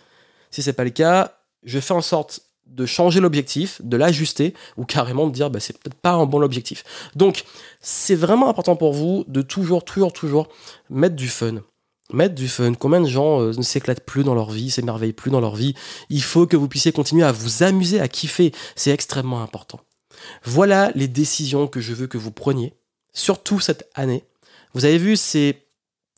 Si 0.53 0.63
c'est 0.63 0.73
pas 0.73 0.85
le 0.85 0.91
cas, 0.91 1.33
je 1.65 1.81
fais 1.81 1.95
en 1.95 2.01
sorte 2.01 2.41
de 2.67 2.87
changer 2.87 3.21
l'objectif, 3.21 3.81
de 3.83 3.97
l'ajuster, 3.97 4.55
ou 4.77 4.85
carrément 4.85 5.27
de 5.27 5.33
dire 5.33 5.51
bah, 5.51 5.61
c'est 5.61 5.79
peut-être 5.79 5.95
pas 5.95 6.13
un 6.13 6.27
bon 6.27 6.43
objectif. 6.43 6.85
Donc 7.15 7.45
c'est 7.81 8.15
vraiment 8.15 8.49
important 8.49 8.77
pour 8.77 8.93
vous 8.93 9.25
de 9.29 9.43
toujours, 9.43 9.85
toujours, 9.85 10.13
toujours 10.13 10.49
mettre 10.91 11.17
du 11.17 11.29
fun. 11.29 11.63
Mettre 12.13 12.35
du 12.35 12.49
fun. 12.49 12.75
Combien 12.75 13.01
de 13.01 13.09
gens 13.09 13.41
euh, 13.41 13.53
ne 13.57 13.63
s'éclatent 13.63 14.05
plus 14.05 14.25
dans 14.25 14.35
leur 14.35 14.51
vie, 14.51 14.71
s'émerveillent 14.71 15.15
plus 15.15 15.31
dans 15.31 15.41
leur 15.41 15.57
vie? 15.57 15.75
Il 16.11 16.23
faut 16.23 16.47
que 16.47 16.57
vous 16.57 16.69
puissiez 16.69 16.93
continuer 16.93 17.25
à 17.25 17.33
vous 17.33 17.63
amuser, 17.63 18.01
à 18.01 18.09
kiffer. 18.09 18.53
C'est 18.77 18.91
extrêmement 18.91 19.43
important. 19.43 19.81
Voilà 20.45 20.91
les 20.95 21.09
décisions 21.09 21.67
que 21.67 21.81
je 21.81 21.95
veux 21.95 22.07
que 22.07 22.19
vous 22.19 22.31
preniez, 22.31 22.75
surtout 23.13 23.61
cette 23.61 23.89
année. 23.95 24.25
Vous 24.75 24.85
avez 24.85 24.99
vu, 24.99 25.17
c'est 25.17 25.67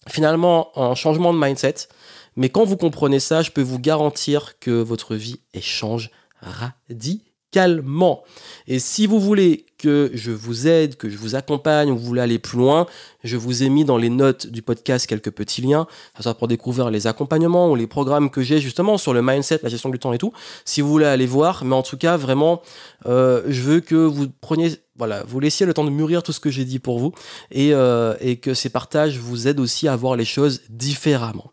finalement 0.09 0.76
un 0.78 0.94
changement 0.94 1.32
de 1.32 1.38
mindset. 1.38 1.88
Mais 2.37 2.48
quand 2.50 2.64
vous 2.64 2.76
comprenez 2.76 3.20
ça, 3.20 3.42
je 3.42 3.50
peux 3.50 3.62
vous 3.62 3.78
garantir 3.78 4.59
que 4.59 4.70
votre 4.70 5.14
vie 5.14 5.40
change 5.61 6.11
radicalement. 6.46 8.22
Et 8.66 8.78
si 8.78 9.06
vous 9.06 9.20
voulez 9.20 9.66
que 9.78 10.11
je 10.14 10.30
vous 10.30 10.66
aide, 10.66 10.96
que 10.96 11.09
je 11.09 11.16
vous 11.16 11.35
accompagne, 11.35 11.90
ou 11.90 11.96
vous 11.96 12.04
voulez 12.04 12.20
aller 12.20 12.38
plus 12.38 12.59
loin, 12.59 12.87
je 13.24 13.37
vous 13.37 13.62
ai 13.62 13.68
mis 13.68 13.85
dans 13.85 13.96
les 13.96 14.11
notes 14.11 14.46
du 14.46 14.62
podcast 14.62 15.06
quelques 15.06 15.30
petits 15.30 15.62
liens, 15.62 15.87
ça 16.20 16.35
pour 16.35 16.48
découvrir 16.48 16.90
les 16.90 17.06
accompagnements 17.06 17.70
ou 17.70 17.74
les 17.74 17.87
programmes 17.87 18.30
que 18.30 18.42
j'ai 18.42 18.59
justement 18.59 18.98
sur 18.98 19.14
le 19.14 19.22
mindset, 19.22 19.61
la 19.62 19.68
gestion 19.68 19.88
du 19.90 19.98
temps 19.98 20.12
et 20.12 20.18
tout. 20.18 20.32
Si 20.64 20.80
vous 20.80 20.88
voulez 20.88 21.06
aller 21.06 21.26
voir, 21.26 21.64
mais 21.64 21.74
en 21.74 21.82
tout 21.82 21.96
cas 21.96 22.16
vraiment, 22.16 22.62
euh, 23.06 23.42
je 23.48 23.62
veux 23.62 23.80
que 23.80 23.94
vous 23.94 24.28
preniez 24.40 24.72
voilà, 24.98 25.22
vous 25.26 25.40
laissiez 25.40 25.66
le 25.66 25.74
temps 25.74 25.85
de 25.85 25.90
mûrir 25.90 26.22
tout 26.22 26.32
ce 26.32 26.40
que 26.40 26.50
j'ai 26.50 26.64
dit 26.64 26.78
pour 26.78 26.98
vous 26.98 27.12
et, 27.50 27.74
euh, 27.74 28.14
et, 28.20 28.37
que 28.37 28.54
ces 28.54 28.70
partages 28.70 29.18
vous 29.18 29.46
aident 29.48 29.61
aussi 29.61 29.88
à 29.88 29.96
voir 29.96 30.16
les 30.16 30.24
choses 30.24 30.62
différemment. 30.70 31.50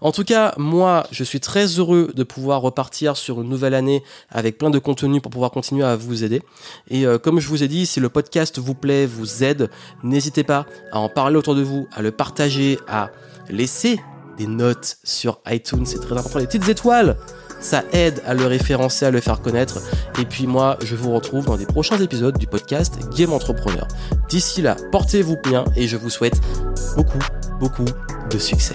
En 0.00 0.12
tout 0.12 0.24
cas, 0.24 0.54
moi, 0.56 1.06
je 1.10 1.24
suis 1.24 1.40
très 1.40 1.66
heureux 1.66 2.12
de 2.14 2.22
pouvoir 2.22 2.60
repartir 2.62 3.16
sur 3.16 3.42
une 3.42 3.48
nouvelle 3.48 3.74
année 3.74 4.02
avec 4.30 4.58
plein 4.58 4.70
de 4.70 4.78
contenu 4.78 5.20
pour 5.20 5.30
pouvoir 5.30 5.50
continuer 5.50 5.84
à 5.84 5.96
vous 5.96 6.24
aider. 6.24 6.42
Et 6.88 7.06
euh, 7.06 7.18
comme 7.18 7.40
je 7.40 7.48
vous 7.48 7.62
ai 7.62 7.68
dit, 7.68 7.86
si 7.86 8.00
le 8.00 8.08
podcast 8.08 8.58
vous 8.58 8.74
plaît, 8.74 9.06
vous 9.06 9.42
aide, 9.44 9.70
n'hésitez 10.02 10.44
pas 10.44 10.66
à 10.92 10.98
en 10.98 11.08
parler 11.08 11.36
autour 11.36 11.54
de 11.54 11.62
vous, 11.62 11.88
à 11.92 12.02
le 12.02 12.12
partager, 12.12 12.78
à 12.88 13.10
laisser 13.50 14.00
des 14.36 14.46
notes 14.46 14.98
sur 15.02 15.40
iTunes, 15.48 15.86
c'est 15.86 15.98
très 15.98 16.16
important, 16.16 16.38
les 16.38 16.46
petites 16.46 16.68
étoiles 16.68 17.16
ça 17.66 17.82
aide 17.92 18.22
à 18.24 18.32
le 18.32 18.46
référencer, 18.46 19.04
à 19.06 19.10
le 19.10 19.20
faire 19.20 19.40
connaître. 19.40 19.80
Et 20.20 20.24
puis 20.24 20.46
moi, 20.46 20.78
je 20.84 20.94
vous 20.94 21.12
retrouve 21.12 21.46
dans 21.46 21.56
des 21.56 21.66
prochains 21.66 21.98
épisodes 21.98 22.38
du 22.38 22.46
podcast 22.46 22.94
Game 23.16 23.32
Entrepreneur. 23.32 23.88
D'ici 24.28 24.62
là, 24.62 24.76
portez-vous 24.92 25.36
bien 25.42 25.64
et 25.74 25.88
je 25.88 25.96
vous 25.96 26.10
souhaite 26.10 26.40
beaucoup, 26.96 27.18
beaucoup 27.58 27.84
de 28.30 28.38
succès. 28.38 28.74